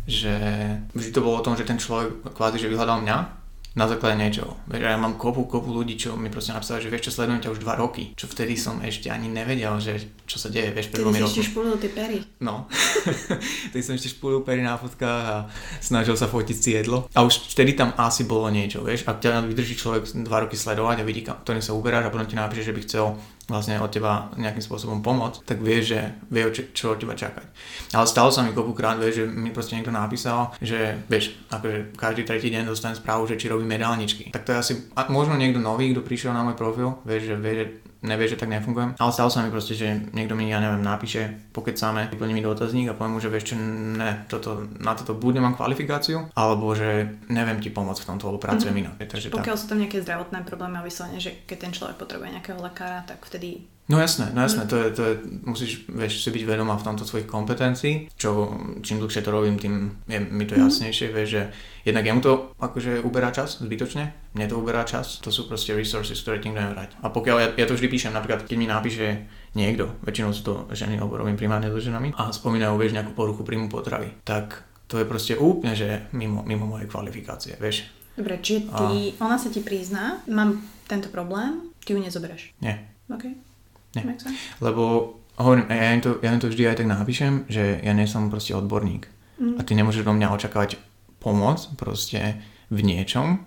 [0.09, 0.33] Že
[0.97, 3.40] vždy to bolo o tom, že ten človek kvázi, že vyhľadal mňa
[3.71, 4.59] na základe niečoho.
[4.67, 7.53] Vieš, ja mám kopu, kopu ľudí, čo mi proste napísali, že vieš čo, sledujem ťa
[7.55, 8.11] už dva roky.
[8.19, 11.31] Čo vtedy som ešte ani nevedel, že čo sa deje, vieš, pred dvomi rokmi.
[11.31, 12.19] ešte špulil tie pery.
[12.43, 12.67] No.
[13.73, 15.37] Teď som ešte špulil pery na fotkách a
[15.79, 17.07] snažil sa fotiť si jedlo.
[17.15, 19.07] A už vtedy tam asi bolo niečo, vieš.
[19.07, 22.35] Ak ťa vydrží človek dva roky sledovať a vidí, ktorým sa uberáš a potom ti
[22.35, 23.15] napíše, že by chcel
[23.47, 27.45] vlastne od teba nejakým spôsobom pomôcť, tak vie, že vie, čo, od teba čakať.
[27.95, 32.23] Ale stalo sa mi kopukrát, vieš, že mi proste niekto napísal, že vieš, akože každý
[32.27, 34.31] tretí deň dostanem správu, že či robím jedálničky.
[34.31, 34.73] Tak to je asi,
[35.09, 37.65] možno niekto nový, kto prišiel na môj profil, vieš, že vie, že
[38.01, 38.97] nevie, že tak nefungujem.
[38.97, 42.89] Ale stalo sa mi proste, že niekto mi, ja neviem, napíše, pokecáme, vyplní mi dotazník
[42.89, 47.21] a poviem mu, že vieš čo, ne, toto, na toto buď nemám kvalifikáciu, alebo že
[47.29, 48.97] neviem ti pomôcť v tomto, lebo pracujem inak.
[48.97, 49.45] Takže tak.
[49.45, 53.05] Pokiaľ sú tam nejaké zdravotné problémy a vyslovene, že keď ten človek potrebuje nejakého lekára,
[53.05, 55.13] tak vtedy No jasné, no jasné, to je, to je,
[55.43, 59.99] musíš, vieš, si byť vedomá v tomto svojich kompetencií, čo čím dlhšie to robím, tým
[60.07, 61.41] je mi to jasnejšie, vieš, že
[61.83, 66.15] jednak jemu to akože uberá čas zbytočne, mne to uberá čas, to sú proste resources,
[66.23, 66.95] ktoré ti nikto nevrať.
[67.03, 69.27] A pokiaľ ja, ja to vždy píšem, napríklad keď mi napíše
[69.59, 73.43] niekto, väčšinou sú to ženy, alebo robím primárne so ženami, a spomínajú, vieš, nejakú poruchu
[73.43, 77.91] príjmu potravy, tak to je proste úplne, že mimo, mimo mojej kvalifikácie, vieš.
[78.15, 82.55] Dobre, čiže ty, ona sa ti prizná, mám tento problém, ty ju nezoberieš.
[82.63, 83.50] Nie, OK?
[83.95, 84.15] Nie.
[84.63, 88.07] Lebo hovorím, ja im, to, ja im to vždy aj tak napíšem, že ja nie
[88.07, 89.09] som proste odborník.
[89.41, 89.57] Mm.
[89.57, 90.77] A ty nemôžeš do mňa očakávať
[91.17, 92.39] pomoc proste
[92.71, 93.41] v niečom,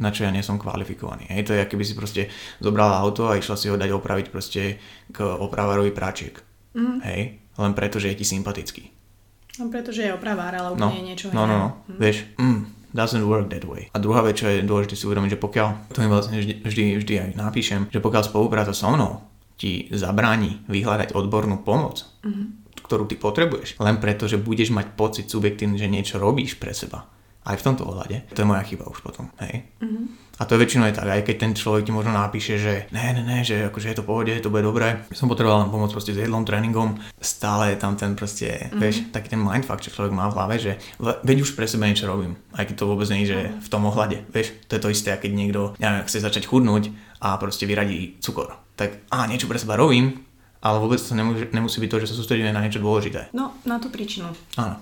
[0.00, 1.28] na čo ja nie som kvalifikovaný.
[1.28, 2.22] Hej, to je, keby si proste
[2.62, 4.80] zobrala auto a išla si ho dať opraviť proste
[5.12, 6.40] k opravárovi práčiek.
[6.72, 6.98] Mm.
[7.04, 7.20] Hej,
[7.60, 8.88] len preto, že je ti sympatický.
[9.60, 11.68] No pretože je opravár, ale No, úplne niečo no, no, no.
[12.00, 13.92] Vieš, mm, doesn't work that way.
[13.92, 16.84] A druhá vec, čo je dôležité si uvedomiť, že pokiaľ, to mi vlastne vždy, vždy,
[17.04, 19.29] vždy aj napíšem, že pokiaľ spolupráca so mnou
[19.60, 22.80] ti zabráni vyhľadať odbornú pomoc, mm-hmm.
[22.80, 27.04] ktorú ty potrebuješ, len preto, že budeš mať pocit subjektívny, že niečo robíš pre seba.
[27.40, 28.28] Aj v tomto ohľade.
[28.36, 29.32] To je moja chyba už potom.
[29.40, 29.64] Hej?
[29.80, 30.04] Mm-hmm.
[30.40, 33.12] A to je väčšinou aj tak, aj keď ten človek ti možno napíše, že ne,
[33.12, 35.04] ne, ne, že akože je to v pohode, to bude dobré.
[35.12, 36.96] Som potreboval len pomôcť proste s jedlom, tréningom.
[37.20, 38.80] Stále je tam ten proste, mm-hmm.
[38.80, 42.08] vieš, taký ten mindfuck, čo človek má v hlave, že veď už pre seba niečo
[42.08, 42.40] robím.
[42.56, 44.24] Aj keď to vôbec nie je, že v tom ohľade.
[44.32, 46.88] Vieš, to je to isté, keď niekto, neviem, chce začať chudnúť
[47.20, 48.56] a proste vyradí cukor.
[48.80, 50.24] Tak á, niečo pre seba robím,
[50.64, 53.28] ale vôbec to nemusí, nemusí byť to, že sa sústredíme na niečo dôležité.
[53.36, 54.32] No, na tú príčinu.
[54.56, 54.80] Áno.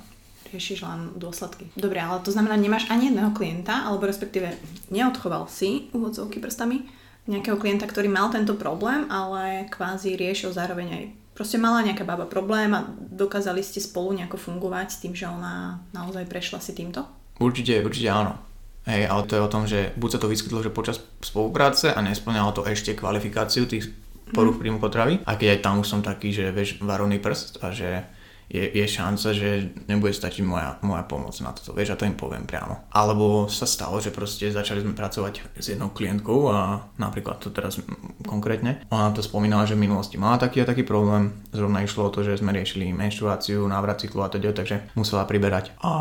[0.54, 1.66] Riešiš len dôsledky.
[1.74, 4.54] Dobre, ale to znamená, nemáš ani jedného klienta, alebo respektíve
[4.94, 6.86] neodchoval si úvodzovky prstami
[7.28, 11.04] nejakého klienta, ktorý mal tento problém, ale kvázi riešil zároveň aj
[11.36, 15.84] proste mala nejaká baba problém a dokázali ste spolu nejako fungovať s tým, že ona
[15.92, 17.04] naozaj prešla si týmto?
[17.38, 18.47] Určite, určite áno.
[18.88, 22.00] Hej, ale to je o tom, že buď sa to vyskytlo, že počas spolupráce a
[22.00, 23.92] nesplňalo to ešte kvalifikáciu tých
[24.32, 24.60] poruch mm.
[24.64, 25.20] príjmu potravy.
[25.28, 28.08] A keď aj tam už som taký, že vieš, varovný prst a že
[28.48, 29.48] je, je šanca, že
[29.86, 32.88] nebude stačiť moja, moja pomoc na toto, vieš, a to im poviem priamo.
[32.96, 37.76] Alebo sa stalo, že proste začali sme pracovať s jednou klientkou a napríklad to teraz
[38.24, 42.12] konkrétne, ona to spomínala, že v minulosti mala taký a taký problém, zrovna išlo o
[42.12, 45.76] to, že sme riešili menštruáciu, návrat cyklu a teda, takže musela priberať.
[45.84, 45.92] A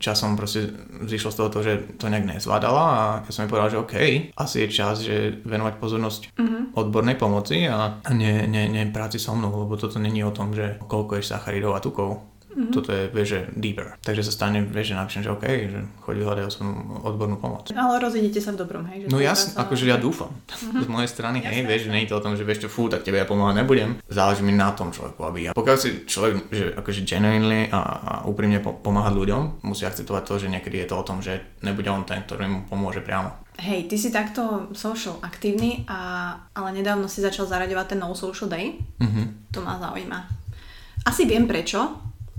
[0.00, 0.72] časom proste
[1.04, 3.94] zišlo z toho to, že to nejak nezvládala a ja som jej povedal, že OK,
[4.32, 6.62] asi je čas, že venovať pozornosť mm-hmm.
[6.72, 10.80] odbornej pomoci a nie, nie, nie práci so mnou, lebo toto není o tom, že
[10.88, 12.34] koľko je sacharidov a tukov.
[12.54, 12.70] Mm-hmm.
[12.70, 13.98] Toto je, vieš, že deeper.
[13.98, 16.70] Takže sa stane, vieš, že napíšem, že OK, že chodí hľadať som
[17.02, 17.66] odbornú pomoc.
[17.74, 19.04] Ale rozidete sa v dobrom, hej?
[19.04, 20.30] Že no jasne, akože ja dúfam.
[20.30, 20.86] Mm-hmm.
[20.86, 22.68] Z mojej strany, jasne, hej, vieš, že nie je to o tom, že vieš čo,
[22.70, 23.98] fú, tak tebe ja pomáhať nebudem.
[24.06, 25.52] Záleží mi na tom človeku, aby ja.
[25.58, 30.34] Pokiaľ si človek, že akože genuinely a, a úprimne po, pomáhať ľuďom, musí akceptovať to,
[30.46, 33.34] že niekedy je to o tom, že nebude on ten, ktorý mu pomôže priamo.
[33.58, 38.46] Hej, ty si takto social aktívny, a, ale nedávno si začal zaraďovať ten No Social
[38.46, 38.78] Day.
[39.02, 39.26] Mm-hmm.
[39.54, 40.43] To ma zaujíma.
[41.04, 41.80] Asi viem prečo,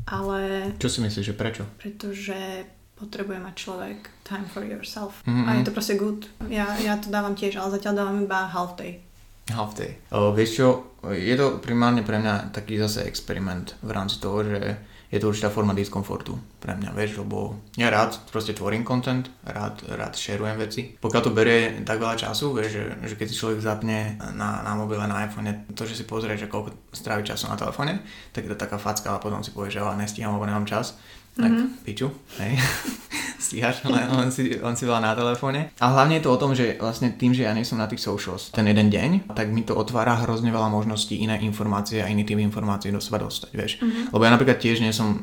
[0.09, 0.73] ale...
[0.81, 1.63] Čo si myslíš, že prečo?
[1.77, 5.21] Pretože potrebuje mať človek time for yourself.
[5.27, 5.45] Mm-hmm.
[5.45, 6.25] A je to proste good.
[6.47, 9.03] Ja, ja to dávam tiež, ale zatiaľ dávam iba half day.
[9.51, 10.01] Half day.
[10.09, 10.67] O, vieš čo,
[11.13, 14.79] je to primárne pre mňa taký zase experiment v rámci toho, že
[15.15, 19.79] je to určitá forma diskomfortu pre mňa, vieš, lebo ja rád proste tvorím content, rád,
[19.87, 20.81] rád šerujem veci.
[20.99, 24.75] Pokiaľ to berie tak veľa času, vieš, že, že keď si človek zapne na, na
[24.75, 28.03] mobile, na iPhone, to, že si pozrie, že koľko strávi času na telefóne,
[28.35, 30.99] tak je to taká facka a potom si povie, že ale nestíham, alebo nemám čas
[31.35, 31.83] tak mm-hmm.
[31.83, 32.07] piču,
[32.39, 32.55] hej,
[33.45, 35.69] stíhaš, len, len, si, len si veľa na telefóne.
[35.77, 38.01] A hlavne je to o tom, že vlastne tým, že ja nie som na tých
[38.01, 42.25] socials ten jeden deň, tak mi to otvára hrozne veľa možností iné informácie a iný
[42.25, 43.71] typ informácií do seba dostať, vieš.
[43.83, 44.15] Mm-hmm.
[44.15, 45.21] Lebo ja napríklad tiež nie som,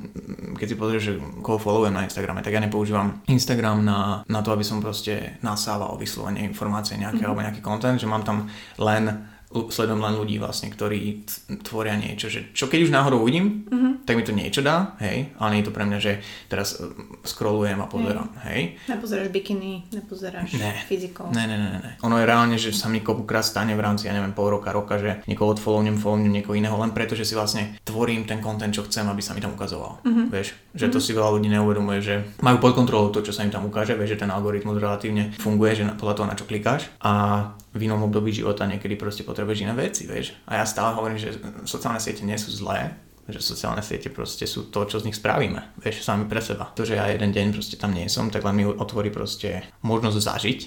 [0.54, 4.54] keď si pozrieš, že koho followujem na Instagrame, tak ja nepoužívam Instagram na, na to,
[4.54, 7.26] aby som proste nasával vyslovene informácie nejaké mm-hmm.
[7.26, 8.46] alebo nejaký content, že mám tam
[8.78, 11.24] len sledujem len ľudí vlastne, ktorí
[11.62, 13.92] tvoria niečo, že čo keď už náhodou uvidím, mm-hmm.
[14.08, 16.12] tak mi to niečo dá, hej, ale nie je to pre mňa, že
[16.48, 18.76] teraz uh, scrollujem a pozerám, hej.
[18.76, 18.90] hej.
[18.96, 20.72] Nepozeráš bikiny, nepozeráš ne.
[20.88, 21.30] fyzikov.
[21.30, 21.92] Ne, ne, ne, ne.
[22.02, 24.96] Ono je reálne, že sa mi kopukrát stane v rámci, ja neviem, pol roka, roka,
[24.96, 28.88] že niekoho odfollownem, follownem niekoho iného, len preto, že si vlastne tvorím ten content, čo
[28.88, 30.00] chcem, aby sa mi tam ukazoval.
[30.02, 30.26] Mm-hmm.
[30.32, 33.52] Vieš, že to si veľa ľudí neuvedomuje, že majú pod kontrolou to, čo sa im
[33.52, 36.88] tam ukáže, vieš, že ten algoritmus relatívne funguje, že podľa toho, na čo klikáš.
[37.04, 37.12] A
[37.72, 40.36] v inom období života niekedy proste potrebuješ iné veci, vieš.
[40.48, 41.36] A ja stále hovorím, že
[41.68, 42.96] sociálne siete nie sú zlé,
[43.28, 46.72] že sociálne siete proste sú to, čo z nich spravíme, vieš, sami pre seba.
[46.74, 50.18] To, že ja jeden deň proste tam nie som, tak len mi otvorí proste možnosť
[50.18, 50.60] zažiť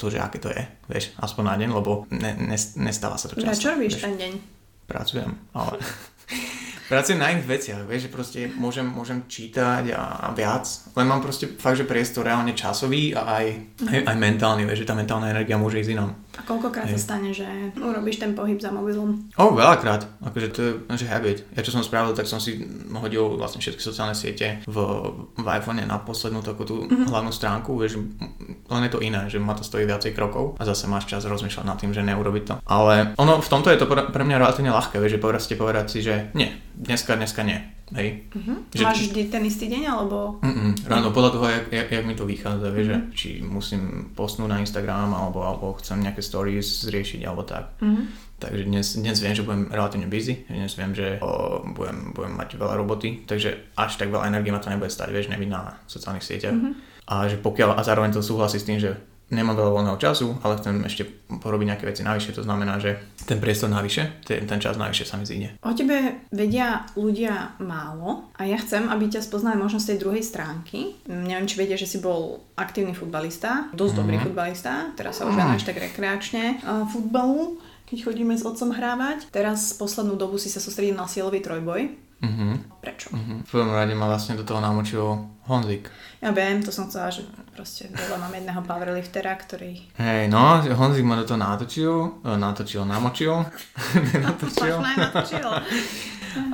[0.00, 3.36] to, že aké to je, vieš, aspoň na deň, lebo ne, ne, nestáva sa to
[3.36, 3.52] často.
[3.52, 4.32] A čo robíš ten deň?
[4.88, 5.78] Pracujem, ale
[6.90, 10.66] pracujem na iných veciach, vieš, že proste môžem, môžem čítať a, a viac,
[10.98, 13.46] len mám proste fakt, že priestor reálne časový a aj,
[13.86, 16.10] aj, aj mentálny, vieš, že tá mentálna energia môže ísť inám.
[16.40, 17.44] A koľkokrát sa stane, že
[17.76, 19.28] urobíš ten pohyb za mobilom?
[19.36, 21.44] O, veľakrát, akože to je že habit.
[21.52, 22.64] Ja čo som spravil, tak som si
[22.96, 24.76] hodil vlastne všetky sociálne siete v,
[25.36, 27.12] v iPhone na poslednú takú tú mm-hmm.
[27.12, 28.00] hlavnú stránku, vieš,
[28.72, 31.64] len je to iné, že ma to stojí viacej krokov a zase máš čas rozmýšľať
[31.68, 32.54] nad tým, že neurobiť to.
[32.64, 36.00] Ale ono v tomto je to pre mňa relatívne ľahké, vieš, že povedať, povedať si,
[36.00, 37.60] že nie, dneska, dneska nie.
[37.90, 38.30] Hej.
[38.30, 38.58] Uh-huh.
[38.70, 40.38] Že, Máš vždy ten istý deň, alebo?
[40.38, 40.70] Uh-uh.
[40.86, 43.02] Ráno, podľa toho, jak, jak, jak mi to vychádza, vieš, uh-huh.
[43.10, 47.74] že či musím postnúť na Instagram, alebo, alebo chcem nejaké stories zriešiť, alebo tak.
[47.82, 48.06] Uh-huh.
[48.40, 52.56] Takže dnes, dnes viem, že budem relatívne busy, dnes viem, že o, budem, budem mať
[52.56, 56.24] veľa roboty, takže až tak veľa energie ma to nebude stať, vieš, nebyť na sociálnych
[56.24, 56.56] sieťach.
[56.56, 56.72] Uh-huh.
[57.10, 58.94] A že pokiaľ, a zároveň to súhlasí s tým, že
[59.30, 63.38] nemám veľa voľného času, ale chcem ešte porobiť nejaké veci navyše, to znamená, že ten
[63.38, 65.54] priestor navyše, ten, ten čas navyše sa mi zíde.
[65.62, 70.24] O tebe vedia ľudia málo a ja chcem, aby ťa spoznali možno z tej druhej
[70.26, 70.98] stránky.
[71.06, 74.00] Neviem, či vedia, že si bol aktívny futbalista, dosť mm-hmm.
[74.02, 79.26] dobrý futbalista, teraz sa už venuješ tak rekreačne uh, futbalu, keď chodíme s otcom hrávať.
[79.34, 81.90] Teraz poslednú dobu si sa sústredil na silový trojboj.
[82.20, 82.52] Mm-hmm.
[82.84, 83.08] Prečo?
[83.10, 83.38] Mm-hmm.
[83.42, 85.02] V prvom rade ma vlastne do toho namočil
[85.48, 85.90] Honzik.
[86.20, 87.24] Ja viem, to som chcela, že
[87.56, 89.88] proste dole mám jedného powerliftera, ktorý...
[89.96, 93.40] Hej, no, Honzik ma do toho natočil, e, natočil, namočil.
[94.24, 94.76] natočil.
[94.78, 95.48] natočil.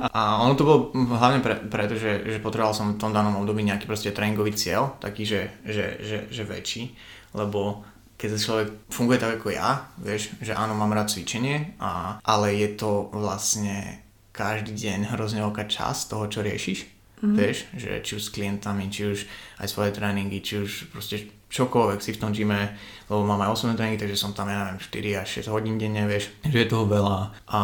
[0.01, 3.61] A ono to bolo hlavne pre, preto, že, že potreboval som v tom danom období
[3.61, 6.95] nejaký proste tréningový cieľ, taký, že, že, že, že väčší,
[7.37, 7.85] lebo
[8.17, 12.57] keď to človek funguje tak ako ja, vieš, že áno, mám rád cvičenie, a, ale
[12.57, 14.01] je to vlastne
[14.33, 16.79] každý deň hrozne veľká časť toho, čo riešiš.
[17.17, 17.33] Mm-hmm.
[17.33, 19.19] Vieš, že či už s klientami, či už
[19.57, 22.77] aj svoje tréningy, či už proste čokoľvek si v tom gyme,
[23.09, 26.05] lebo mám aj osobné tréningy, takže som tam, ja neviem, 4 až 6 hodín denne,
[26.05, 27.59] vieš, že je toho veľa a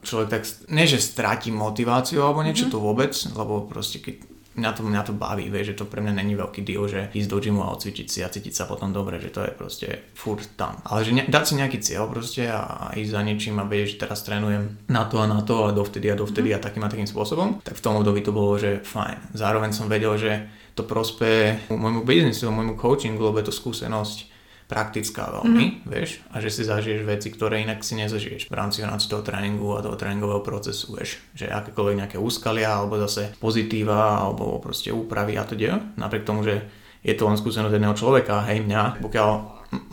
[0.00, 2.80] človek tak, nie že stráti motiváciu alebo niečo mm-hmm.
[2.80, 6.14] to vôbec, lebo proste keď mňa to, mňa to baví, vieš, že to pre mňa
[6.22, 9.18] není veľký deal, že ísť do gymu a odcvičiť si a cítiť sa potom dobre,
[9.18, 10.78] že to je proste furt tam.
[10.86, 13.98] Ale že ne, dať si nejaký cieľ proste a, a ísť za niečím a vedieť,
[13.98, 16.56] že teraz trénujem na to a na to a dovtedy a dovtedy mm.
[16.56, 19.34] a takým a takým spôsobom, tak v tom období to bolo, že fajn.
[19.34, 24.33] Zároveň som vedel, že to prospeje môjmu biznisu, môjmu coachingu, lebo je to skúsenosť
[24.64, 25.88] praktická veľmi, mm.
[25.88, 29.20] vieš, a že si zažiješ veci, ktoré inak si nezažiješ v rámci, v rámci toho
[29.20, 34.88] tréningu a toho tréningového procesu, vieš, že akékoľvek nejaké úskalia, alebo zase pozitíva, alebo proste
[34.88, 36.64] úpravy a to deje, napriek tomu, že
[37.04, 39.30] je to len skúsenosť jedného človeka, hej, mňa, pokiaľ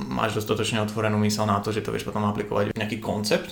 [0.08, 3.52] máš dostatočne otvorenú mysel na to, že to vieš potom aplikovať nejaký koncept,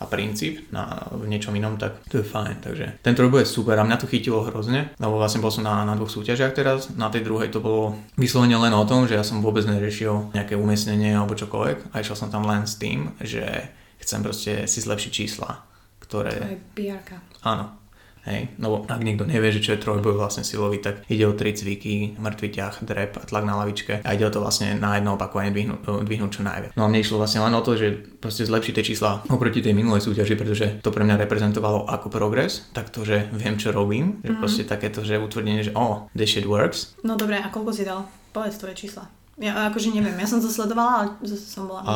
[0.00, 2.64] a princíp na, v niečom inom, tak to je fajn.
[2.64, 5.86] Takže tento rok bude super a mňa to chytilo hrozne, lebo vlastne bol som na,
[5.86, 6.90] na dvoch súťažiach teraz.
[6.98, 10.58] Na tej druhej to bolo vyslovene len o tom, že ja som vôbec neriešil nejaké
[10.58, 13.70] umiestnenie alebo čokoľvek a išiel som tam len s tým, že
[14.02, 15.62] chcem proste si zlepšiť čísla,
[16.02, 16.34] ktoré...
[16.34, 17.16] To je PR-ka.
[17.46, 17.83] Áno,
[18.24, 21.52] Hej, no ak niekto nevie, že čo je trojboj vlastne silový, tak ide o tri
[21.52, 25.20] cviky, mŕtvy ťah, drep a tlak na lavičke a ide o to vlastne na jedno
[25.20, 26.72] opakovanie dvihnúť, dvihnúť čo najviac.
[26.72, 27.92] No a mne išlo vlastne len o to, že
[28.24, 32.64] proste zlepšiť tie čísla oproti tej minulej súťaži, pretože to pre mňa reprezentovalo ako progres,
[32.72, 34.40] tak to, že viem, čo robím, že mm-hmm.
[34.40, 36.96] proste takéto, že utvrdenie, že oh, this shit works.
[37.04, 38.08] No dobre, a koľko si dal?
[38.32, 39.23] Povedz tvoje čísla.
[39.34, 41.82] Ja akože neviem, ja som to sledovala, ale zase som bola...
[41.82, 41.94] A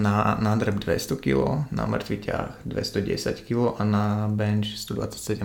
[0.00, 5.44] na, na drep 200 kg, na mŕtvy ťah 210 kg a na bench 127,5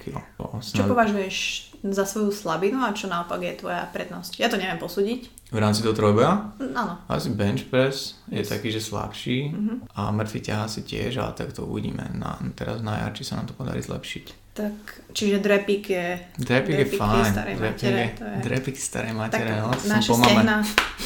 [0.00, 0.16] kg.
[0.64, 1.36] Čo považuješ
[1.78, 4.40] za svoju slabinu a čo naopak je tvoja prednosť?
[4.40, 5.52] Ja to neviem posúdiť.
[5.52, 6.56] V rámci toho trojboja?
[6.72, 6.94] Áno.
[7.08, 8.48] Asi bench press je yes.
[8.48, 9.74] taký, že slabší Mhm.
[9.92, 12.04] a mŕtvy ťah asi tiež, ale tak to uvidíme.
[12.16, 14.47] Na, teraz na jar, či sa nám to podarí zlepšiť.
[14.58, 14.74] Tak,
[15.14, 16.18] čiže drepik je...
[16.34, 17.24] Drepik je fajn.
[17.30, 20.56] starej Drepik matere, je, to je- drepik starej Tak matere, no, naše po stehna,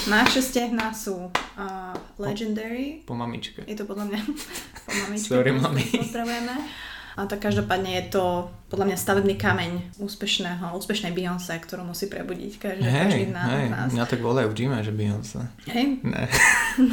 [0.08, 3.04] naše stehna sú uh, legendary.
[3.04, 3.60] Po mamičke.
[3.68, 4.20] Je to podľa mňa
[4.82, 5.28] po mamičke.
[5.28, 5.84] Sorry, mami.
[6.00, 6.56] Pozdravujeme.
[7.12, 12.52] A tak každopádne je to podľa mňa stavebný kameň úspešného, úspešnej Beyoncé, ktorú musí prebudiť
[12.56, 13.92] každý, každý Hej, na hej, nás.
[13.92, 15.44] mňa tak volajú v gyme, že Beyoncé.
[15.68, 16.24] Hej, Ne.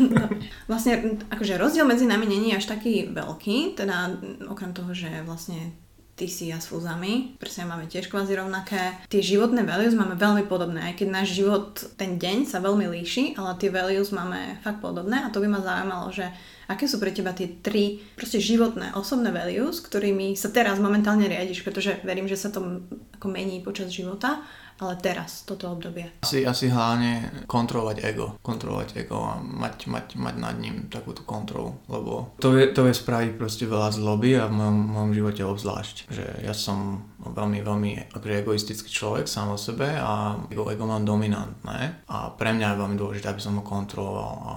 [0.70, 4.20] vlastne akože rozdiel medzi nami není až taký veľký, teda
[4.52, 5.72] okrem toho, že vlastne
[6.20, 9.00] ty si ja s fúzami, presne máme tiež kvázi rovnaké.
[9.08, 13.40] Tie životné values máme veľmi podobné, aj keď náš život ten deň sa veľmi líši,
[13.40, 15.24] ale tie values máme fakt podobné.
[15.24, 16.28] A to by ma zaujímalo, že
[16.68, 21.64] aké sú pre teba tie tri proste životné, osobné values, ktorými sa teraz momentálne riadiš,
[21.64, 22.84] pretože verím, že sa to
[23.16, 24.44] ako mení počas života,
[24.80, 26.08] ale teraz, toto obdobie.
[26.24, 28.40] Asi, asi hlavne kontrolovať ego.
[28.40, 32.96] Kontrolovať ego a mať, mať, mať nad ním takúto kontrolu, lebo to vie, to vie
[32.96, 35.96] spraviť proste veľa zloby a v mojom, mojom živote obzvlášť.
[36.08, 41.04] Že ja som veľmi, veľmi akože egoistický človek sám o sebe a ego, ego mám
[41.04, 44.56] dominantné a pre mňa je veľmi dôležité, aby som ho kontroloval a,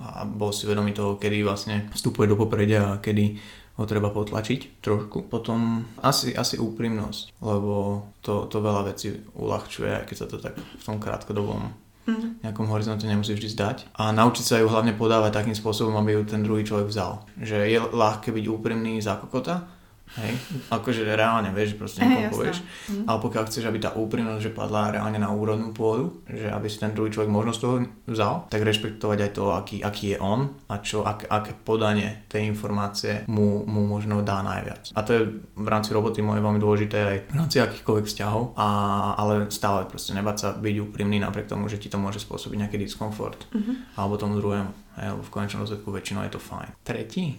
[0.00, 3.36] a bol si vedomý toho, kedy vlastne vstupuje do popredia a kedy
[3.80, 5.32] ho treba potlačiť trošku.
[5.32, 10.82] Potom asi, asi úprimnosť, lebo to, to veľa vecí uľahčuje, keď sa to tak v
[10.84, 11.72] tom krátkodobom
[12.10, 12.42] Mhm.
[12.42, 13.76] nejakom horizonte nemusí vždy zdať.
[13.94, 17.22] A naučiť sa ju hlavne podávať takým spôsobom, aby ju ten druhý človek vzal.
[17.38, 19.68] Že je ľahké byť úprimný za kokota,
[20.16, 20.32] hej,
[20.68, 22.34] akože reálne, vieš, že proste Hej, niekomu jasné.
[22.34, 23.02] povieš, Mhm.
[23.04, 26.76] ale pokiaľ chceš, aby tá úprimnosť že padla reálne na úrodnú pôdu, že aby si
[26.76, 27.74] ten druhý človek možnosť toho
[28.06, 32.46] vzal, tak rešpektovať aj to, aký, aký je on a čo, ak, aké podanie tej
[32.46, 34.90] informácie mu, mu možno dá najviac.
[34.90, 35.22] A to je
[35.54, 38.66] v rámci roboty moje veľmi dôležité aj v rámci akýchkoľvek vzťahov, a,
[39.14, 42.78] ale stále proste nebať sa byť úprimný napriek tomu, že ti to môže spôsobiť nejaký
[42.78, 43.94] diskomfort Mhm.
[43.94, 44.72] alebo tomu druhému.
[44.92, 46.68] Hej, lebo v konečnom dôsledku väčšinou je to fajn.
[46.82, 47.38] Tretí?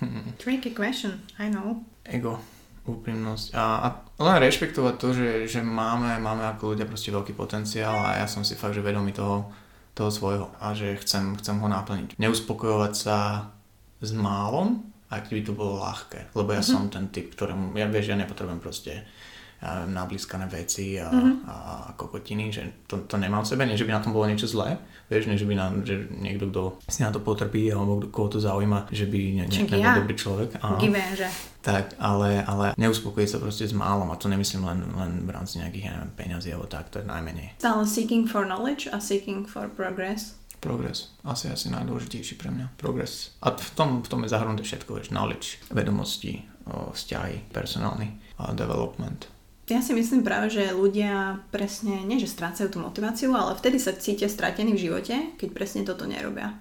[0.00, 1.80] Hm, Tricky question, I know.
[2.04, 2.36] ego,
[2.84, 3.86] úprimnosť a, a
[4.20, 8.44] len rešpektovať to, že, že máme, máme ako ľudia proste veľký potenciál a ja som
[8.44, 9.48] si fakt, že vedomý toho,
[9.96, 12.20] toho svojho a že chcem, chcem ho naplniť.
[12.20, 13.48] Neuspokojovať sa
[13.98, 18.12] s málom, ak by to bolo ľahké, lebo ja som ten typ, ktorému, ja vieš,
[18.12, 19.02] ja nepotrebujem proste
[19.56, 21.08] ja neviem, nablískané veci a,
[21.48, 21.54] a
[21.96, 24.76] kokotiny, že to, to nemám v sebe, nie že by na tom bolo niečo zlé,
[25.08, 28.28] vieš, nie že by na, že niekto, kto si na to potrpí alebo kto, koho
[28.28, 29.96] to zaujíma, že by ne, ne, nebol ja.
[29.96, 30.60] dobrý človek.
[30.60, 30.76] Áno.
[30.76, 31.28] Že
[31.64, 35.58] Tak, ale, ale neuspokojiť sa proste s málom a to nemyslím len, len v rámci
[35.58, 37.58] nejakých, ja neviem, peňazí alebo tak, to je najmenej.
[37.58, 40.36] stále seeking for knowledge a seeking for progress.
[40.56, 42.80] Progres, asi asi najdôležitejší pre mňa.
[42.80, 43.36] Progres.
[43.44, 49.30] A v tom, v tom je zahrnuté všetko, vieš, knowledge, vedomosti, vzťahy, personálny a development.
[49.66, 53.98] Ja si myslím práve, že ľudia presne, nie že strácajú tú motiváciu, ale vtedy sa
[53.98, 56.54] cítia stratení v živote, keď presne toto nerobia.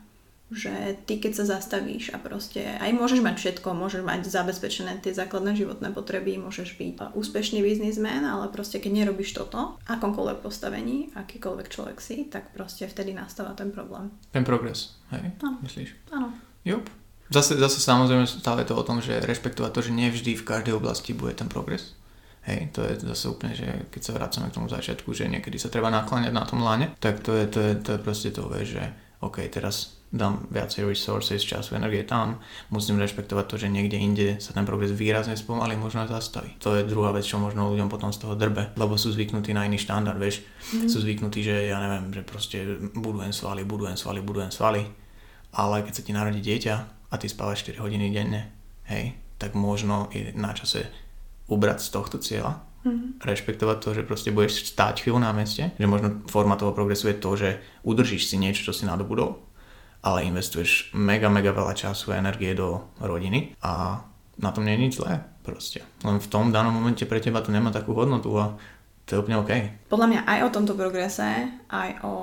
[0.50, 5.14] Že ty keď sa zastavíš a proste aj môžeš mať všetko, môžeš mať zabezpečené tie
[5.14, 11.68] základné životné potreby, môžeš byť úspešný biznismen, ale proste keď nerobíš toto, akomkoľvek postavení, akýkoľvek
[11.70, 14.10] človek si, tak proste vtedy nastáva ten problém.
[14.34, 15.30] Ten progres, hej?
[15.46, 15.62] Áno.
[15.62, 15.94] Myslíš?
[16.10, 16.34] Áno.
[16.66, 16.90] Jup.
[17.30, 20.78] Zase, zase samozrejme stále je to o tom, že rešpektovať to, že nevždy v každej
[20.78, 21.98] oblasti bude ten progres.
[22.46, 25.74] Hej, to je zase úplne, že keď sa vracame k tomu začiatku, že niekedy sa
[25.74, 28.86] treba nakláňať na tom láne, tak to je, to je, to je proste to, že
[29.26, 32.40] OK, teraz dám viacej resources, času, energie tam,
[32.70, 36.54] musím rešpektovať to, že niekde inde sa ten progres výrazne spomalí, možno zastaví.
[36.62, 39.66] To je druhá vec, čo možno ľuďom potom z toho drbe, lebo sú zvyknutí na
[39.68, 40.88] iný štandard, vieš, mm.
[40.88, 42.58] sú zvyknutí, že ja neviem, že proste
[42.96, 44.86] budujem svaly, budujem svaly, budujem svaly,
[45.58, 46.76] ale keď sa ti narodí dieťa
[47.12, 48.54] a ty spávaš 4 hodiny denne,
[48.88, 50.88] hej, tak možno je na čase
[51.46, 53.22] ubrať z tohto cieľa, mm.
[53.22, 57.18] rešpektovať to, že proste budeš stáť chvíľu na meste, že možno forma toho progresu je
[57.18, 57.50] to, že
[57.86, 59.42] udržíš si niečo, čo si nadobudol,
[60.06, 64.02] ale investuješ mega, mega veľa času a energie do rodiny a
[64.38, 65.82] na tom nie je nič zlé proste.
[66.02, 68.58] Len v tom danom momente pre teba to nemá takú hodnotu a
[69.06, 69.52] to je úplne OK.
[69.90, 71.30] Podľa mňa aj o tomto progrese,
[71.70, 72.14] aj o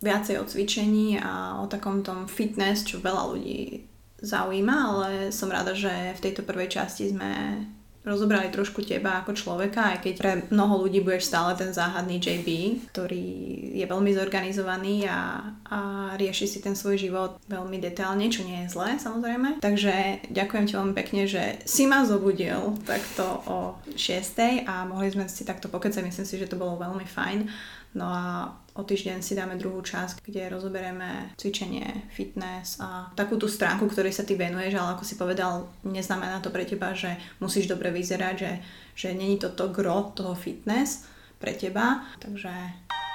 [0.00, 3.84] viacej o cvičení a o takom tom fitness, čo veľa ľudí
[4.20, 7.64] zaujíma, ale som rada, že v tejto prvej časti sme
[8.06, 12.48] rozobrali trošku teba ako človeka, aj keď pre mnoho ľudí budeš stále ten záhadný JB,
[12.94, 13.26] ktorý
[13.74, 15.78] je veľmi zorganizovaný a, a
[16.14, 19.58] rieši si ten svoj život veľmi detálne, čo nie je zlé samozrejme.
[19.58, 23.58] Takže ďakujem ti veľmi pekne, že si ma zobudil takto o
[23.98, 24.70] 6.
[24.70, 27.50] a mohli sme si takto pokecať, myslím si, že to bolo veľmi fajn.
[27.98, 33.48] No a o týždeň si dáme druhú časť, kde rozoberieme cvičenie, fitness a takú tú
[33.48, 37.66] stránku, ktorej sa ty venuješ, ale ako si povedal, neznamená to pre teba, že musíš
[37.66, 38.52] dobre vyzerať, že,
[38.92, 41.08] že není to to gro toho fitness
[41.40, 42.04] pre teba.
[42.20, 42.52] Takže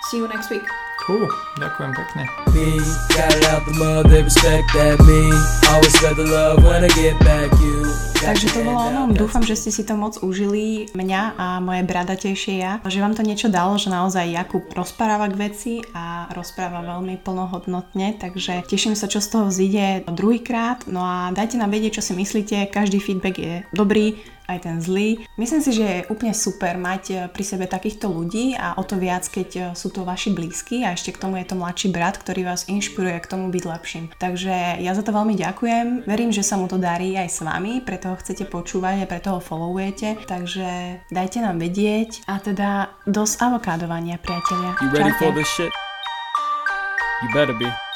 [0.09, 0.65] see you next week.
[1.05, 1.25] Cool,
[1.57, 2.23] ďakujem pekne.
[2.53, 2.77] Me,
[3.13, 5.33] got it out the mud, they respect that me.
[5.69, 8.10] Always got the love when I get back you.
[8.21, 12.53] Takže to bolo ono, dúfam, že ste si to moc užili, mňa a moje bradatejšie
[12.61, 17.17] ja, že vám to niečo dalo, že naozaj Jakub rozpráva k veci a rozpráva veľmi
[17.17, 22.05] plnohodnotne, takže teším sa, čo z toho zíde druhýkrát, no a dajte nám vedieť, čo
[22.07, 25.23] si myslíte, každý feedback je dobrý, aj ten zlý.
[25.39, 29.23] Myslím si, že je úplne super mať pri sebe takýchto ľudí a o to viac,
[29.23, 32.67] keď sú to vaši blízky a ešte k tomu je to mladší brat, ktorý vás
[32.67, 34.05] inšpiruje k tomu byť lepším.
[34.19, 37.79] Takže ja za to veľmi ďakujem, verím, že sa mu to darí aj s vami,
[37.79, 43.33] preto ho chcete počúvať a preto ho followujete, takže dajte nám vedieť a teda dosť
[43.39, 44.75] avokádovania, priatelia.
[44.83, 45.19] You ready Čaute.
[45.23, 45.71] for this shit?
[47.23, 47.90] You better be.